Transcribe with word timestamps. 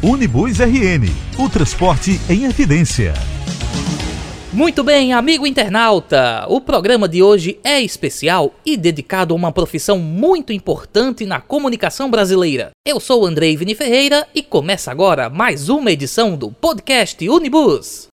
Unibus 0.00 0.60
RN, 0.60 1.10
o 1.36 1.48
transporte 1.50 2.20
em 2.30 2.44
evidência. 2.44 3.12
Muito 4.52 4.84
bem, 4.84 5.12
amigo 5.12 5.44
internauta! 5.44 6.46
O 6.48 6.60
programa 6.60 7.08
de 7.08 7.20
hoje 7.20 7.58
é 7.64 7.80
especial 7.80 8.54
e 8.64 8.76
dedicado 8.76 9.34
a 9.34 9.36
uma 9.36 9.50
profissão 9.50 9.98
muito 9.98 10.52
importante 10.52 11.26
na 11.26 11.40
comunicação 11.40 12.08
brasileira. 12.08 12.70
Eu 12.86 13.00
sou 13.00 13.26
Andrei 13.26 13.56
Vini 13.56 13.74
Ferreira 13.74 14.24
e 14.32 14.40
começa 14.40 14.92
agora 14.92 15.28
mais 15.28 15.68
uma 15.68 15.90
edição 15.90 16.36
do 16.36 16.52
podcast 16.52 17.28
Unibus. 17.28 18.06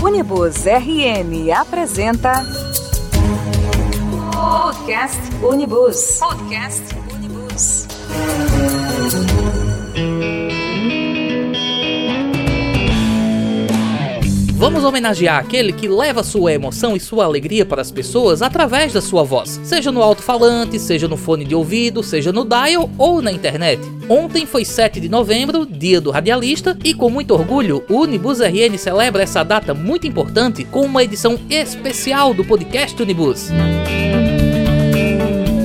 Unibus 0.00 0.64
RN 0.66 1.50
apresenta 1.52 2.46
Podcast 4.32 5.18
Unibus. 5.42 6.20
Podcast 6.20 6.84
Unibus. 7.12 7.85
Vamos 14.66 14.82
homenagear 14.84 15.38
aquele 15.38 15.72
que 15.72 15.86
leva 15.86 16.24
sua 16.24 16.52
emoção 16.52 16.96
e 16.96 17.00
sua 17.00 17.24
alegria 17.24 17.64
para 17.64 17.82
as 17.82 17.90
pessoas 17.90 18.40
através 18.42 18.92
da 18.92 19.00
sua 19.00 19.22
voz, 19.22 19.60
seja 19.62 19.92
no 19.92 20.02
alto-falante, 20.02 20.78
seja 20.78 21.06
no 21.06 21.16
fone 21.16 21.44
de 21.44 21.54
ouvido, 21.54 22.02
seja 22.02 22.32
no 22.32 22.44
dial 22.44 22.90
ou 22.96 23.20
na 23.20 23.30
internet. 23.30 23.80
Ontem 24.08 24.46
foi 24.46 24.64
7 24.64 24.98
de 24.98 25.08
novembro, 25.08 25.66
dia 25.66 26.00
do 26.00 26.10
radialista, 26.10 26.76
e 26.82 26.94
com 26.94 27.10
muito 27.10 27.34
orgulho, 27.34 27.84
o 27.88 28.00
Unibus 28.00 28.40
RN 28.40 28.76
celebra 28.78 29.22
essa 29.22 29.42
data 29.42 29.72
muito 29.72 30.06
importante 30.06 30.64
com 30.64 30.80
uma 30.80 31.04
edição 31.04 31.38
especial 31.50 32.32
do 32.32 32.44
podcast 32.44 33.00
Unibus. 33.00 33.50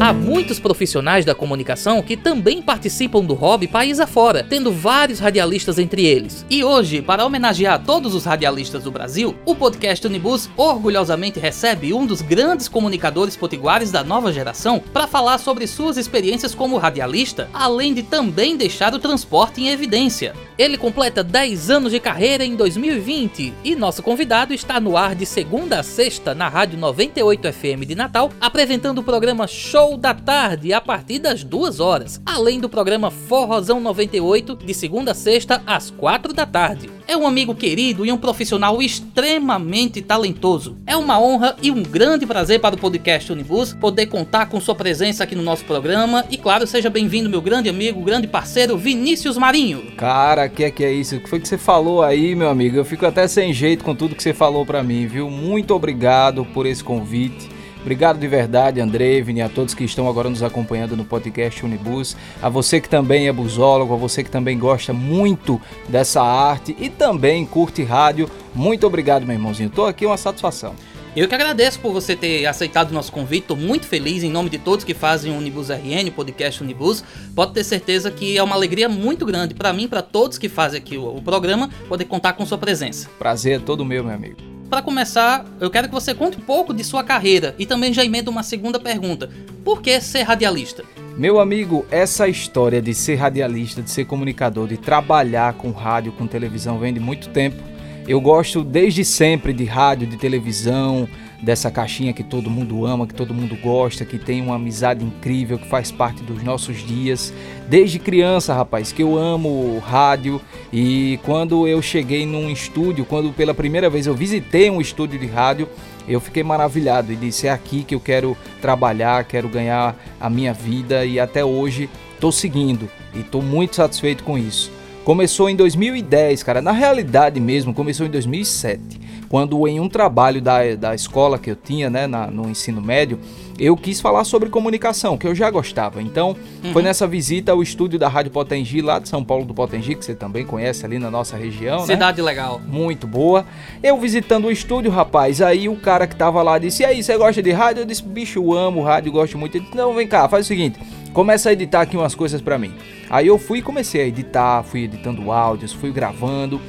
Há 0.03 0.11
muitos 0.11 0.59
profissionais 0.59 1.23
da 1.23 1.35
comunicação 1.35 2.01
que 2.01 2.17
também 2.17 2.59
participam 2.59 3.23
do 3.23 3.35
hobby 3.35 3.67
país 3.67 3.99
afora, 3.99 4.43
tendo 4.43 4.71
vários 4.71 5.19
radialistas 5.19 5.77
entre 5.77 6.03
eles. 6.03 6.43
E 6.49 6.63
hoje, 6.63 7.03
para 7.03 7.23
homenagear 7.23 7.83
todos 7.83 8.15
os 8.15 8.25
radialistas 8.25 8.83
do 8.83 8.89
Brasil, 8.89 9.35
o 9.45 9.53
podcast 9.53 10.07
Unibus 10.07 10.49
orgulhosamente 10.57 11.39
recebe 11.39 11.93
um 11.93 12.07
dos 12.07 12.23
grandes 12.23 12.67
comunicadores 12.67 13.37
potiguares 13.37 13.91
da 13.91 14.03
nova 14.03 14.33
geração 14.33 14.81
para 14.91 15.05
falar 15.05 15.37
sobre 15.37 15.67
suas 15.67 15.97
experiências 15.97 16.55
como 16.55 16.79
radialista, 16.79 17.47
além 17.53 17.93
de 17.93 18.01
também 18.01 18.57
deixar 18.57 18.95
o 18.95 18.99
transporte 18.99 19.61
em 19.61 19.69
evidência. 19.69 20.33
Ele 20.61 20.77
completa 20.77 21.23
10 21.23 21.71
anos 21.71 21.91
de 21.91 21.99
carreira 21.99 22.45
em 22.45 22.55
2020 22.55 23.51
e 23.63 23.75
nosso 23.75 24.03
convidado 24.03 24.53
está 24.53 24.79
no 24.79 24.95
ar 24.95 25.15
de 25.15 25.25
segunda 25.25 25.79
a 25.79 25.83
sexta 25.83 26.35
na 26.35 26.47
Rádio 26.47 26.77
98 26.77 27.51
FM 27.51 27.83
de 27.87 27.95
Natal, 27.95 28.31
apresentando 28.39 28.99
o 28.99 29.03
programa 29.03 29.47
Show 29.47 29.97
da 29.97 30.13
Tarde 30.13 30.71
a 30.71 30.79
partir 30.79 31.17
das 31.17 31.43
2 31.43 31.79
horas, 31.79 32.21
além 32.23 32.59
do 32.59 32.69
programa 32.69 33.09
Forrozão 33.09 33.79
98 33.79 34.55
de 34.57 34.73
segunda 34.75 35.13
a 35.13 35.15
sexta 35.15 35.63
às 35.65 35.89
4 35.89 36.31
da 36.31 36.45
tarde. 36.45 37.00
É 37.11 37.17
um 37.17 37.27
amigo 37.27 37.53
querido 37.53 38.05
e 38.05 38.11
um 38.13 38.17
profissional 38.17 38.81
extremamente 38.81 40.01
talentoso. 40.01 40.77
É 40.87 40.95
uma 40.95 41.19
honra 41.19 41.57
e 41.61 41.69
um 41.69 41.83
grande 41.83 42.25
prazer 42.25 42.61
para 42.61 42.73
o 42.73 42.77
podcast 42.77 43.29
Unibus 43.29 43.73
poder 43.73 44.05
contar 44.05 44.45
com 44.45 44.61
sua 44.61 44.75
presença 44.75 45.25
aqui 45.25 45.35
no 45.35 45.43
nosso 45.43 45.65
programa 45.65 46.23
e 46.31 46.37
claro, 46.37 46.65
seja 46.65 46.89
bem-vindo 46.89 47.29
meu 47.29 47.41
grande 47.41 47.67
amigo, 47.67 48.01
grande 48.01 48.29
parceiro 48.29 48.77
Vinícius 48.77 49.37
Marinho. 49.37 49.91
Cara, 49.97 50.47
que 50.47 50.63
é 50.63 50.71
que 50.71 50.85
é 50.85 50.93
isso? 50.93 51.17
O 51.17 51.19
que 51.19 51.27
foi 51.27 51.41
que 51.41 51.49
você 51.49 51.57
falou 51.57 52.01
aí, 52.01 52.33
meu 52.33 52.49
amigo? 52.49 52.77
Eu 52.77 52.85
fico 52.85 53.05
até 53.05 53.27
sem 53.27 53.51
jeito 53.51 53.83
com 53.83 53.93
tudo 53.93 54.15
que 54.15 54.23
você 54.23 54.33
falou 54.33 54.65
para 54.65 54.81
mim, 54.81 55.05
viu? 55.05 55.29
Muito 55.29 55.75
obrigado 55.75 56.45
por 56.45 56.65
esse 56.65 56.81
convite. 56.81 57.49
Obrigado 57.81 58.19
de 58.19 58.27
verdade, 58.27 58.79
André, 58.79 59.21
Vini, 59.21 59.41
a 59.41 59.49
todos 59.49 59.73
que 59.73 59.83
estão 59.83 60.07
agora 60.07 60.29
nos 60.29 60.43
acompanhando 60.43 60.95
no 60.95 61.03
podcast 61.03 61.65
Unibus, 61.65 62.15
a 62.41 62.47
você 62.47 62.79
que 62.79 62.87
também 62.87 63.27
é 63.27 63.33
busólogo, 63.33 63.93
a 63.93 63.97
você 63.97 64.23
que 64.23 64.29
também 64.29 64.57
gosta 64.57 64.93
muito 64.93 65.59
dessa 65.89 66.21
arte 66.21 66.75
e 66.79 66.89
também 66.89 67.45
curte 67.45 67.83
rádio. 67.83 68.29
Muito 68.53 68.85
obrigado, 68.85 69.25
meu 69.25 69.35
irmãozinho. 69.35 69.69
Tô 69.69 69.85
aqui 69.85 70.05
uma 70.05 70.17
satisfação. 70.17 70.75
Eu 71.13 71.27
que 71.27 71.35
agradeço 71.35 71.79
por 71.79 71.91
você 71.91 72.15
ter 72.15 72.45
aceitado 72.45 72.91
o 72.91 72.93
nosso 72.93 73.11
convite, 73.11 73.41
estou 73.41 73.57
muito 73.57 73.85
feliz 73.85 74.23
em 74.23 74.29
nome 74.29 74.49
de 74.49 74.57
todos 74.57 74.85
que 74.85 74.93
fazem 74.93 75.33
o 75.33 75.37
Unibus 75.37 75.69
RN, 75.69 76.07
o 76.07 76.11
podcast 76.11 76.63
Unibus. 76.63 77.03
Pode 77.35 77.51
ter 77.51 77.65
certeza 77.65 78.09
que 78.09 78.37
é 78.37 78.43
uma 78.43 78.55
alegria 78.55 78.87
muito 78.87 79.25
grande 79.25 79.53
para 79.53 79.73
mim, 79.73 79.89
para 79.89 80.01
todos 80.01 80.37
que 80.37 80.47
fazem 80.47 80.79
aqui 80.79 80.97
o, 80.97 81.17
o 81.17 81.21
programa, 81.21 81.69
poder 81.89 82.05
contar 82.05 82.33
com 82.33 82.45
sua 82.45 82.57
presença. 82.57 83.09
Prazer 83.19 83.57
é 83.57 83.59
todo 83.59 83.83
meu, 83.83 84.05
meu 84.05 84.13
amigo. 84.13 84.50
Para 84.71 84.81
começar, 84.81 85.45
eu 85.59 85.69
quero 85.69 85.89
que 85.89 85.93
você 85.93 86.15
conte 86.15 86.37
um 86.37 86.41
pouco 86.41 86.73
de 86.73 86.81
sua 86.81 87.03
carreira 87.03 87.53
e 87.59 87.65
também 87.65 87.93
já 87.93 88.05
emenda 88.05 88.31
uma 88.31 88.41
segunda 88.41 88.79
pergunta. 88.79 89.29
Por 89.65 89.81
que 89.81 89.99
ser 89.99 90.21
radialista? 90.21 90.85
Meu 91.17 91.41
amigo, 91.41 91.85
essa 91.91 92.25
história 92.29 92.81
de 92.81 92.93
ser 92.93 93.15
radialista, 93.15 93.81
de 93.81 93.91
ser 93.91 94.05
comunicador, 94.05 94.69
de 94.69 94.77
trabalhar 94.77 95.55
com 95.55 95.71
rádio, 95.71 96.13
com 96.13 96.25
televisão, 96.25 96.79
vem 96.79 96.93
de 96.93 97.01
muito 97.01 97.27
tempo. 97.27 97.61
Eu 98.07 98.19
gosto 98.19 98.63
desde 98.63 99.05
sempre 99.05 99.53
de 99.53 99.63
rádio, 99.63 100.07
de 100.07 100.17
televisão, 100.17 101.07
dessa 101.41 101.71
caixinha 101.71 102.13
que 102.13 102.23
todo 102.23 102.49
mundo 102.49 102.85
ama, 102.85 103.07
que 103.07 103.13
todo 103.13 103.33
mundo 103.33 103.55
gosta, 103.55 104.05
que 104.05 104.17
tem 104.17 104.41
uma 104.41 104.55
amizade 104.55 105.03
incrível, 105.03 105.57
que 105.57 105.67
faz 105.67 105.91
parte 105.91 106.21
dos 106.23 106.43
nossos 106.43 106.85
dias. 106.85 107.33
Desde 107.67 107.99
criança, 107.99 108.53
rapaz, 108.53 108.91
que 108.91 109.01
eu 109.03 109.17
amo 109.17 109.79
rádio 109.79 110.41
e 110.73 111.19
quando 111.23 111.67
eu 111.67 111.81
cheguei 111.81 112.25
num 112.25 112.49
estúdio, 112.49 113.05
quando 113.05 113.31
pela 113.33 113.53
primeira 113.53 113.89
vez 113.89 114.07
eu 114.07 114.15
visitei 114.15 114.69
um 114.69 114.81
estúdio 114.81 115.19
de 115.19 115.27
rádio, 115.27 115.67
eu 116.07 116.19
fiquei 116.19 116.43
maravilhado 116.43 117.11
e 117.11 117.15
disse: 117.15 117.47
é 117.47 117.51
aqui 117.51 117.83
que 117.83 117.95
eu 117.95 117.99
quero 117.99 118.35
trabalhar, 118.61 119.23
quero 119.25 119.47
ganhar 119.47 119.95
a 120.19 120.29
minha 120.29 120.53
vida 120.53 121.05
e 121.05 121.19
até 121.19 121.45
hoje 121.45 121.89
estou 122.13 122.31
seguindo 122.31 122.89
e 123.13 123.21
estou 123.21 123.41
muito 123.41 123.75
satisfeito 123.75 124.23
com 124.23 124.37
isso. 124.37 124.71
Começou 125.03 125.49
em 125.49 125.55
2010, 125.55 126.43
cara. 126.43 126.61
Na 126.61 126.71
realidade 126.71 127.39
mesmo, 127.39 127.73
começou 127.73 128.05
em 128.05 128.09
2007. 128.09 129.01
Quando 129.27 129.65
em 129.67 129.79
um 129.79 129.87
trabalho 129.87 130.41
da, 130.41 130.75
da 130.75 130.93
escola 130.93 131.39
que 131.39 131.49
eu 131.49 131.55
tinha, 131.55 131.89
né, 131.89 132.05
na, 132.05 132.27
no 132.27 132.49
ensino 132.49 132.81
médio, 132.81 133.17
eu 133.57 133.77
quis 133.77 134.01
falar 134.01 134.25
sobre 134.25 134.49
comunicação, 134.49 135.17
que 135.17 135.25
eu 135.25 135.33
já 135.33 135.49
gostava. 135.49 136.01
Então, 136.01 136.35
uhum. 136.63 136.73
foi 136.73 136.83
nessa 136.83 137.07
visita 137.07 137.51
ao 137.51 137.63
estúdio 137.63 137.97
da 137.97 138.09
Rádio 138.09 138.31
Potengi, 138.31 138.81
lá 138.81 138.99
de 138.99 139.07
São 139.07 139.23
Paulo 139.23 139.45
do 139.45 139.53
Potengi, 139.53 139.95
que 139.95 140.03
você 140.03 140.13
também 140.13 140.45
conhece 140.45 140.85
ali 140.85 140.99
na 140.99 141.09
nossa 141.09 141.37
região, 141.37 141.79
né? 141.79 141.85
Cidade 141.85 142.21
né? 142.21 142.25
legal. 142.25 142.59
Muito 142.67 143.07
boa. 143.07 143.45
Eu 143.81 143.97
visitando 143.97 144.45
o 144.45 144.51
estúdio, 144.51 144.91
rapaz, 144.91 145.41
aí 145.41 145.69
o 145.69 145.77
cara 145.77 146.05
que 146.05 146.15
tava 146.15 146.43
lá 146.43 146.59
disse: 146.59 146.83
E 146.83 146.85
aí, 146.85 147.01
você 147.01 147.17
gosta 147.17 147.41
de 147.41 147.51
rádio? 147.51 147.83
Eu 147.83 147.85
disse: 147.85 148.03
Bicho, 148.03 148.39
eu 148.39 148.53
amo 148.53 148.83
rádio, 148.83 149.13
gosto 149.13 149.37
muito. 149.37 149.55
Ele 149.55 149.63
disse: 149.63 149.77
Não, 149.77 149.95
vem 149.95 150.07
cá, 150.07 150.27
faz 150.27 150.45
o 150.45 150.47
seguinte 150.47 150.77
começa 151.13 151.49
a 151.49 151.53
editar 151.53 151.81
aqui 151.81 151.97
umas 151.97 152.15
coisas 152.15 152.41
para 152.41 152.57
mim. 152.57 152.73
Aí 153.09 153.27
eu 153.27 153.37
fui 153.37 153.59
e 153.59 153.61
comecei 153.61 154.01
a 154.01 154.07
editar, 154.07 154.63
fui 154.63 154.83
editando 154.83 155.31
áudios, 155.31 155.73
fui 155.73 155.91
gravando. 155.91 156.61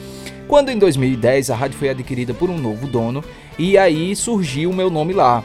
Quando 0.49 0.71
em 0.71 0.79
2010 0.79 1.51
a 1.51 1.57
rádio 1.57 1.79
foi 1.79 1.89
adquirida 1.89 2.35
por 2.35 2.51
um 2.51 2.59
novo 2.59 2.87
dono 2.87 3.25
e 3.59 3.79
aí 3.79 4.15
surgiu 4.15 4.71
o 4.71 4.75
meu 4.75 4.91
nome 4.91 5.13
lá. 5.13 5.43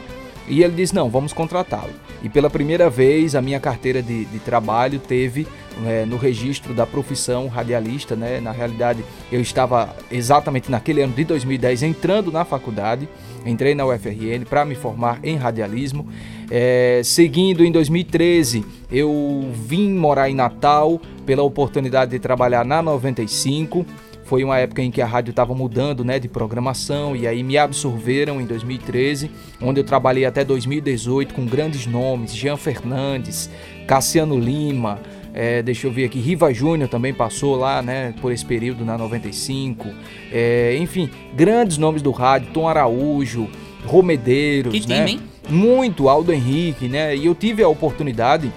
E 0.48 0.62
ele 0.62 0.74
disse: 0.74 0.94
Não, 0.94 1.08
vamos 1.08 1.32
contratá-lo. 1.32 1.92
E 2.22 2.28
pela 2.28 2.50
primeira 2.50 2.90
vez 2.90 3.34
a 3.34 3.42
minha 3.42 3.60
carteira 3.60 4.02
de, 4.02 4.24
de 4.24 4.38
trabalho 4.40 4.98
teve 4.98 5.46
é, 5.86 6.04
no 6.04 6.16
registro 6.16 6.74
da 6.74 6.86
profissão 6.86 7.46
radialista. 7.46 8.16
Né? 8.16 8.40
Na 8.40 8.50
realidade, 8.50 9.04
eu 9.30 9.40
estava 9.40 9.94
exatamente 10.10 10.70
naquele 10.70 11.02
ano 11.02 11.12
de 11.12 11.24
2010 11.24 11.82
entrando 11.82 12.32
na 12.32 12.44
faculdade, 12.44 13.08
entrei 13.46 13.74
na 13.74 13.86
UFRN 13.86 14.44
para 14.48 14.64
me 14.64 14.74
formar 14.74 15.20
em 15.22 15.36
radialismo. 15.36 16.08
É, 16.50 17.02
seguindo 17.04 17.64
em 17.64 17.70
2013, 17.70 18.64
eu 18.90 19.50
vim 19.52 19.92
morar 19.92 20.30
em 20.30 20.34
Natal 20.34 21.00
pela 21.26 21.42
oportunidade 21.42 22.10
de 22.12 22.18
trabalhar 22.18 22.64
na 22.64 22.82
95. 22.82 23.84
Foi 24.28 24.44
uma 24.44 24.58
época 24.58 24.82
em 24.82 24.90
que 24.90 25.00
a 25.00 25.06
rádio 25.06 25.30
estava 25.30 25.54
mudando 25.54 26.04
né, 26.04 26.18
de 26.18 26.28
programação 26.28 27.16
e 27.16 27.26
aí 27.26 27.42
me 27.42 27.56
absorveram 27.56 28.42
em 28.42 28.44
2013, 28.44 29.30
onde 29.58 29.80
eu 29.80 29.84
trabalhei 29.84 30.26
até 30.26 30.44
2018 30.44 31.32
com 31.32 31.46
grandes 31.46 31.86
nomes, 31.86 32.36
Jean 32.36 32.58
Fernandes, 32.58 33.48
Cassiano 33.86 34.38
Lima, 34.38 35.00
é, 35.32 35.62
deixa 35.62 35.86
eu 35.86 35.90
ver 35.90 36.04
aqui, 36.04 36.18
Riva 36.18 36.52
Júnior 36.52 36.90
também 36.90 37.14
passou 37.14 37.56
lá, 37.56 37.80
né, 37.80 38.12
por 38.20 38.30
esse 38.30 38.44
período 38.44 38.84
na 38.84 38.98
95. 38.98 39.88
É, 40.30 40.76
enfim, 40.78 41.08
grandes 41.34 41.78
nomes 41.78 42.02
do 42.02 42.10
rádio, 42.10 42.50
Tom 42.52 42.68
Araújo, 42.68 43.48
Romedeiros, 43.86 44.74
que 44.74 44.86
né? 44.86 45.06
Time, 45.06 45.10
hein? 45.12 45.20
Muito, 45.48 46.06
Aldo 46.06 46.34
Henrique, 46.34 46.86
né? 46.86 47.16
E 47.16 47.24
eu 47.24 47.34
tive 47.34 47.62
a 47.62 47.68
oportunidade 47.68 48.52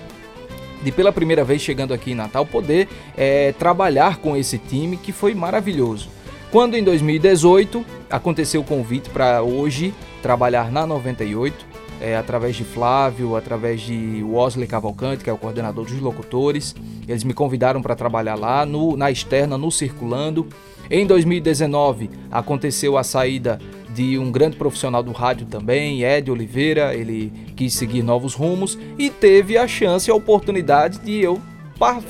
de 0.84 0.92
pela 0.92 1.12
primeira 1.12 1.44
vez 1.44 1.62
chegando 1.62 1.94
aqui 1.94 2.12
em 2.12 2.16
Natal 2.16 2.46
poder 2.46 2.88
é, 3.18 3.52
trabalhar 3.54 4.18
com 4.18 4.36
esse 4.36 4.58
time 4.58 4.98
que 4.98 5.12
foi 5.12 5.34
maravilhoso. 5.34 6.10
Quando 6.52 6.76
em 6.76 6.84
2018 6.84 7.86
aconteceu 8.10 8.62
o 8.62 8.64
convite 8.64 9.10
para 9.10 9.42
hoje 9.42 9.94
trabalhar 10.22 10.72
na 10.72 10.86
98, 10.86 11.66
é, 12.02 12.18
através 12.18 12.56
de 12.56 12.64
Flávio, 12.64 13.36
através 13.36 13.80
de 13.82 14.24
Wesley 14.24 14.68
Cavalcante, 14.68 15.24
que 15.24 15.30
é 15.30 15.34
o 15.34 15.38
coordenador 15.38 15.86
dos 15.86 16.00
locutores, 16.00 16.76
eles 17.08 17.24
me 17.24 17.34
convidaram 17.34 17.82
para 17.82 17.96
trabalhar 17.96 18.36
lá 18.36 18.66
no, 18.66 18.98
na 18.98 19.12
externa, 19.12 19.58
no 19.58 19.72
Circulando. 19.72 20.48
Em 20.90 21.06
2019 21.06 22.10
aconteceu 22.30 22.98
a 22.98 23.04
saída 23.04 23.60
de 23.94 24.18
um 24.18 24.32
grande 24.32 24.58
profissional 24.58 25.04
do 25.04 25.12
rádio 25.12 25.46
também, 25.48 26.04
Ed 26.04 26.32
Oliveira, 26.32 26.96
ele 26.96 27.32
quis 27.56 27.74
seguir 27.74 28.04
novos 28.04 28.34
rumos 28.34 28.78
e 28.98 29.10
teve 29.10 29.58
a 29.58 29.68
chance, 29.68 30.10
a 30.10 30.16
oportunidade 30.16 31.00
de 31.00 31.20
eu 31.20 31.42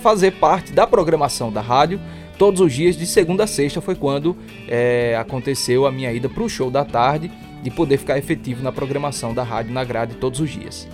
fazer 0.02 0.32
parte 0.32 0.74
da 0.74 0.86
programação 0.86 1.52
da 1.52 1.62
rádio 1.62 2.00
todos 2.38 2.60
os 2.60 2.74
dias, 2.74 2.98
de 2.98 3.06
segunda 3.06 3.44
a 3.44 3.48
sexta, 3.48 3.80
foi 3.82 3.94
quando 3.94 4.36
é, 4.68 5.16
aconteceu 5.16 5.86
a 5.86 5.92
minha 5.92 6.12
ida 6.12 6.28
para 6.28 6.42
o 6.42 6.50
show 6.50 6.72
da 6.72 6.84
tarde, 6.84 7.32
de 7.62 7.70
poder 7.70 7.98
ficar 7.98 8.18
efetivo 8.18 8.64
na 8.64 8.72
programação 8.72 9.32
da 9.32 9.44
rádio 9.44 9.72
na 9.72 9.84
grade 9.84 10.16
todos 10.16 10.40
os 10.40 10.50
dias. 10.50 10.88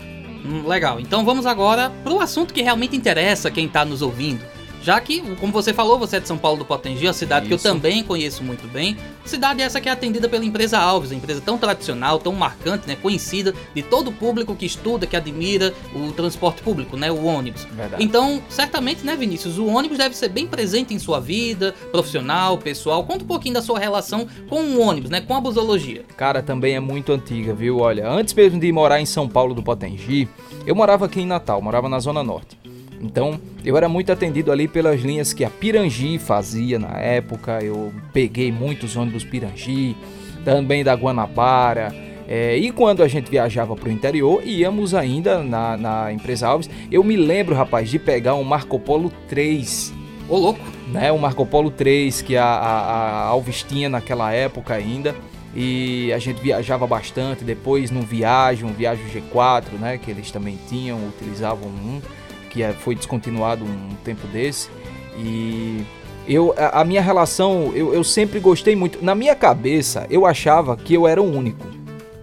Hum, 0.45 0.68
legal, 0.68 1.00
então 1.00 1.24
vamos 1.24 1.45
agora 1.45 1.89
para 2.04 2.13
o 2.13 2.19
assunto 2.19 2.54
que 2.54 2.62
realmente 2.62 2.98
interessa 2.98 3.50
quem 3.50 3.66
está 3.66 3.86
nos 3.86 4.01
ouvindo. 4.01 4.44
Já 4.88 5.01
que, 5.01 5.19
como 5.36 5.51
você 5.51 5.74
falou, 5.74 6.00
você 6.00 6.16
é 6.16 6.19
de 6.22 6.30
São 6.30 6.38
Paulo 6.38 6.60
do 6.60 6.63
Potengi, 6.63 7.10
a 7.10 7.12
cidade 7.12 7.45
Isso. 7.45 7.62
que 7.62 7.68
eu 7.68 7.74
também 7.74 8.01
conheço 8.06 8.42
muito 8.42 8.66
bem. 8.69 8.95
Cidade 9.25 9.62
essa 9.62 9.81
que 9.81 9.89
é 9.89 9.92
atendida 9.92 10.30
pela 10.30 10.45
empresa 10.45 10.80
Alves, 10.80 11.12
uma 11.12 11.18
empresa 11.18 11.42
tão 11.42 11.57
tradicional, 11.57 12.19
tão 12.19 12.31
marcante, 12.31 12.88
né, 12.88 12.95
conhecida 12.95 13.54
de 13.75 13.81
todo 13.81 14.12
o 14.12 14.13
público 14.13 14.56
que 14.56 14.66
estuda, 14.66 15.06
que 15.06 15.18
admira 15.18 15.74
o 15.94 16.13
transporte 16.13 16.62
público, 16.62 16.95
né, 16.95 17.12
o 17.12 17.25
ônibus. 17.25 17.66
Verdade. 17.66 18.01
Então, 18.01 18.42
certamente, 18.48 19.06
né, 19.06 19.18
Vinícius, 19.18 19.57
o 19.57 19.66
ônibus 19.66 19.98
deve 19.98 20.16
ser 20.16 20.30
bem 20.30 20.48
presente 20.48 20.94
em 20.94 21.00
sua 21.00 21.19
vida, 21.19 21.75
profissional, 21.92 22.57
pessoal. 22.57 23.04
Conta 23.04 23.25
um 23.25 23.28
pouquinho 23.28 23.56
da 23.56 23.62
sua 23.62 23.80
relação 23.80 24.25
com 24.48 24.62
o 24.62 24.80
ônibus, 24.80 25.10
né, 25.10 25.19
com 25.19 25.36
a 25.36 25.42
busologia. 25.42 26.06
Cara, 26.16 26.42
também 26.42 26.75
é 26.75 26.80
muito 26.80 27.12
antiga, 27.12 27.54
viu? 27.54 27.80
Olha, 27.80 28.10
antes 28.10 28.34
mesmo 28.34 28.57
de 28.57 28.72
morar 28.72 29.01
em 29.01 29.06
São 29.06 29.28
Paulo 29.28 29.54
do 29.54 29.62
Potengi, 29.62 30.30
eu 30.66 30.74
morava 30.74 31.07
aqui 31.07 31.19
em 31.19 31.25
Natal, 31.25 31.62
morava 31.62 31.89
na 31.89 32.00
Zona 32.00 32.24
Norte. 32.24 32.57
Então, 33.01 33.39
eu 33.63 33.77
era 33.77 33.88
muito 33.88 34.11
atendido 34.11 34.51
ali 34.51 34.67
pelas 34.67 35.01
linhas 35.01 35.33
que 35.33 35.44
a 35.44 35.49
Pirangi 35.49 36.17
fazia 36.17 36.79
na 36.79 36.97
época. 36.99 37.59
Eu 37.63 37.94
peguei 38.11 38.51
muitos 38.51 38.95
ônibus 38.95 39.23
Pirangi, 39.23 39.95
também 40.44 40.83
da 40.83 40.94
Guanabara. 40.94 41.94
É, 42.27 42.57
e 42.57 42.71
quando 42.71 43.03
a 43.03 43.07
gente 43.07 43.31
viajava 43.31 43.75
para 43.75 43.88
o 43.88 43.91
interior, 43.91 44.41
íamos 44.45 44.94
ainda 44.94 45.41
na, 45.44 45.77
na 45.77 46.11
empresa 46.11 46.47
Alves. 46.47 46.69
Eu 46.91 47.03
me 47.03 47.15
lembro, 47.15 47.55
rapaz, 47.55 47.89
de 47.89 47.97
pegar 47.97 48.35
um 48.35 48.44
Marco 48.44 48.79
Polo 48.79 49.11
3. 49.29 49.93
Ô, 50.27 50.38
louco! 50.38 50.59
Né, 50.91 51.11
o 51.11 51.17
Marco 51.17 51.45
Polo 51.45 51.69
3 51.69 52.21
que 52.21 52.35
a, 52.35 52.45
a, 52.45 52.79
a 52.79 53.23
Alves 53.27 53.63
tinha 53.63 53.89
naquela 53.89 54.31
época 54.31 54.73
ainda 54.73 55.13
e 55.55 56.11
a 56.13 56.19
gente 56.19 56.41
viajava 56.41 56.85
bastante. 56.85 57.43
Depois 57.43 57.91
no 57.91 58.01
Viagem, 58.01 58.65
um 58.65 58.73
Viagem 58.73 59.05
G4, 59.07 59.73
né, 59.79 59.97
que 59.97 60.11
eles 60.11 60.29
também 60.31 60.57
tinham, 60.67 60.97
utilizavam 61.07 61.69
um 61.69 62.01
que 62.49 62.63
é, 62.63 62.73
foi 62.73 62.95
descontinuado 62.95 63.63
um 63.63 63.95
tempo 64.03 64.25
desse. 64.27 64.69
E 65.17 65.83
eu, 66.27 66.53
a, 66.57 66.83
minha 66.83 67.01
relação, 67.01 67.71
eu, 67.73 67.94
eu 67.94 68.03
sempre 68.03 68.39
gostei 68.39 68.75
muito. 68.75 69.03
Na 69.03 69.15
minha 69.15 69.35
cabeça, 69.35 70.05
eu 70.09 70.25
achava 70.25 70.75
que 70.75 70.94
eu 70.94 71.07
era 71.07 71.21
o 71.21 71.25
único 71.25 71.65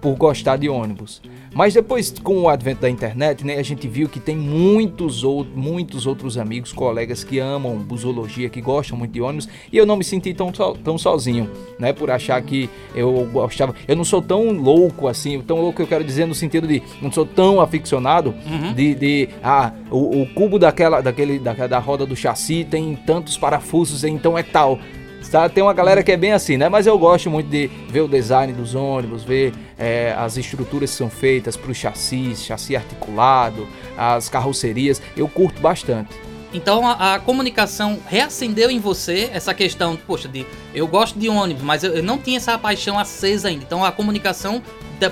por 0.01 0.15
gostar 0.17 0.57
de 0.57 0.69
ônibus. 0.69 1.23
Mas 1.55 1.73
depois, 1.73 2.13
com 2.23 2.43
o 2.43 2.49
advento 2.49 2.83
da 2.83 2.91
internet, 2.91 3.47
né, 3.47 3.57
a 3.57 3.63
gente 3.63 3.87
viu 3.87 4.09
que 4.09 4.19
tem 4.19 4.37
muitos, 4.37 5.23
ou, 5.23 5.45
muitos 5.45 6.07
outros 6.07 6.37
amigos, 6.37 6.73
colegas 6.73 7.23
que 7.23 7.39
amam 7.39 7.77
busologia, 7.77 8.49
que 8.49 8.61
gostam 8.61 8.99
muito 8.99 9.13
de 9.13 9.21
ônibus, 9.21 9.49
e 9.73 9.77
eu 9.77 9.87
não 9.87 9.97
me 9.97 10.03
senti 10.03 10.35
tão, 10.35 10.51
tão 10.51 10.99
sozinho, 10.99 11.49
né, 11.79 11.93
por 11.93 12.11
achar 12.11 12.43
que 12.43 12.69
eu 12.95 13.29
gostava. 13.33 13.75
Eu 13.87 13.95
não 13.95 14.05
sou 14.05 14.21
tão 14.21 14.51
louco 14.51 15.07
assim, 15.07 15.41
tão 15.41 15.61
louco 15.61 15.81
eu 15.81 15.87
quero 15.87 16.03
dizer 16.03 16.27
no 16.27 16.35
sentido 16.35 16.67
de 16.67 16.83
não 17.01 17.13
sou 17.13 17.25
tão 17.25 17.61
aficionado 17.61 18.35
uhum. 18.47 18.73
de, 18.75 18.95
de, 18.95 19.29
ah, 19.43 19.73
o, 19.91 20.23
o, 20.23 20.27
cubo 20.35 20.59
daquela, 20.59 21.01
daquele, 21.01 21.39
da, 21.39 21.53
da 21.53 21.79
roda 21.79 22.05
do 22.05 22.17
chassi 22.17 22.67
tem 22.69 22.97
tantos 22.97 23.39
parafusos, 23.39 24.03
então 24.03 24.37
é 24.37 24.43
tal. 24.43 24.81
Tá? 25.29 25.49
Tem 25.49 25.63
uma 25.63 25.73
galera 25.73 26.03
que 26.03 26.13
é 26.13 26.17
bem 26.17 26.33
assim, 26.33 26.57
né? 26.57 26.69
Mas 26.69 26.87
eu 26.87 26.99
gosto 26.99 27.31
muito 27.31 27.49
de 27.49 27.69
ver 27.89 28.03
o 28.03 28.09
design 28.09 28.53
dos 28.53 28.75
ônibus, 28.75 29.25
ver 29.25 29.53
é, 29.79 30.15
as 30.17 30.37
estruturas 30.37 30.91
que 30.91 30.97
são 30.97 31.11
feitas 31.11 31.57
para 31.57 31.71
o 31.71 31.75
chassi, 31.75 32.35
chassi 32.37 32.77
articulado, 32.77 33.67
as 33.97 34.29
carrocerias. 34.29 35.01
Eu 35.17 35.29
curto 35.29 35.61
bastante. 35.61 36.11
Então 36.55 36.87
a, 36.87 37.15
a, 37.15 37.19
comunicação 37.19 37.99
reacendeu 38.07 38.71
em 38.71 38.79
você 38.79 39.29
essa 39.33 39.53
questão, 39.53 39.97
poxa, 39.97 40.29
de 40.29 40.47
eu 40.73 40.87
gosto 40.87 41.19
de 41.19 41.29
ônibus, 41.29 41.65
mas 41.65 41.83
eu, 41.83 41.95
eu 41.95 42.03
não 42.03 42.17
tinha 42.17 42.37
essa 42.37 42.57
paixão 42.57 42.97
acesa 42.97 43.49
ainda. 43.49 43.65
Então 43.65 43.85
a 43.85 43.91
comunicação 43.91 44.63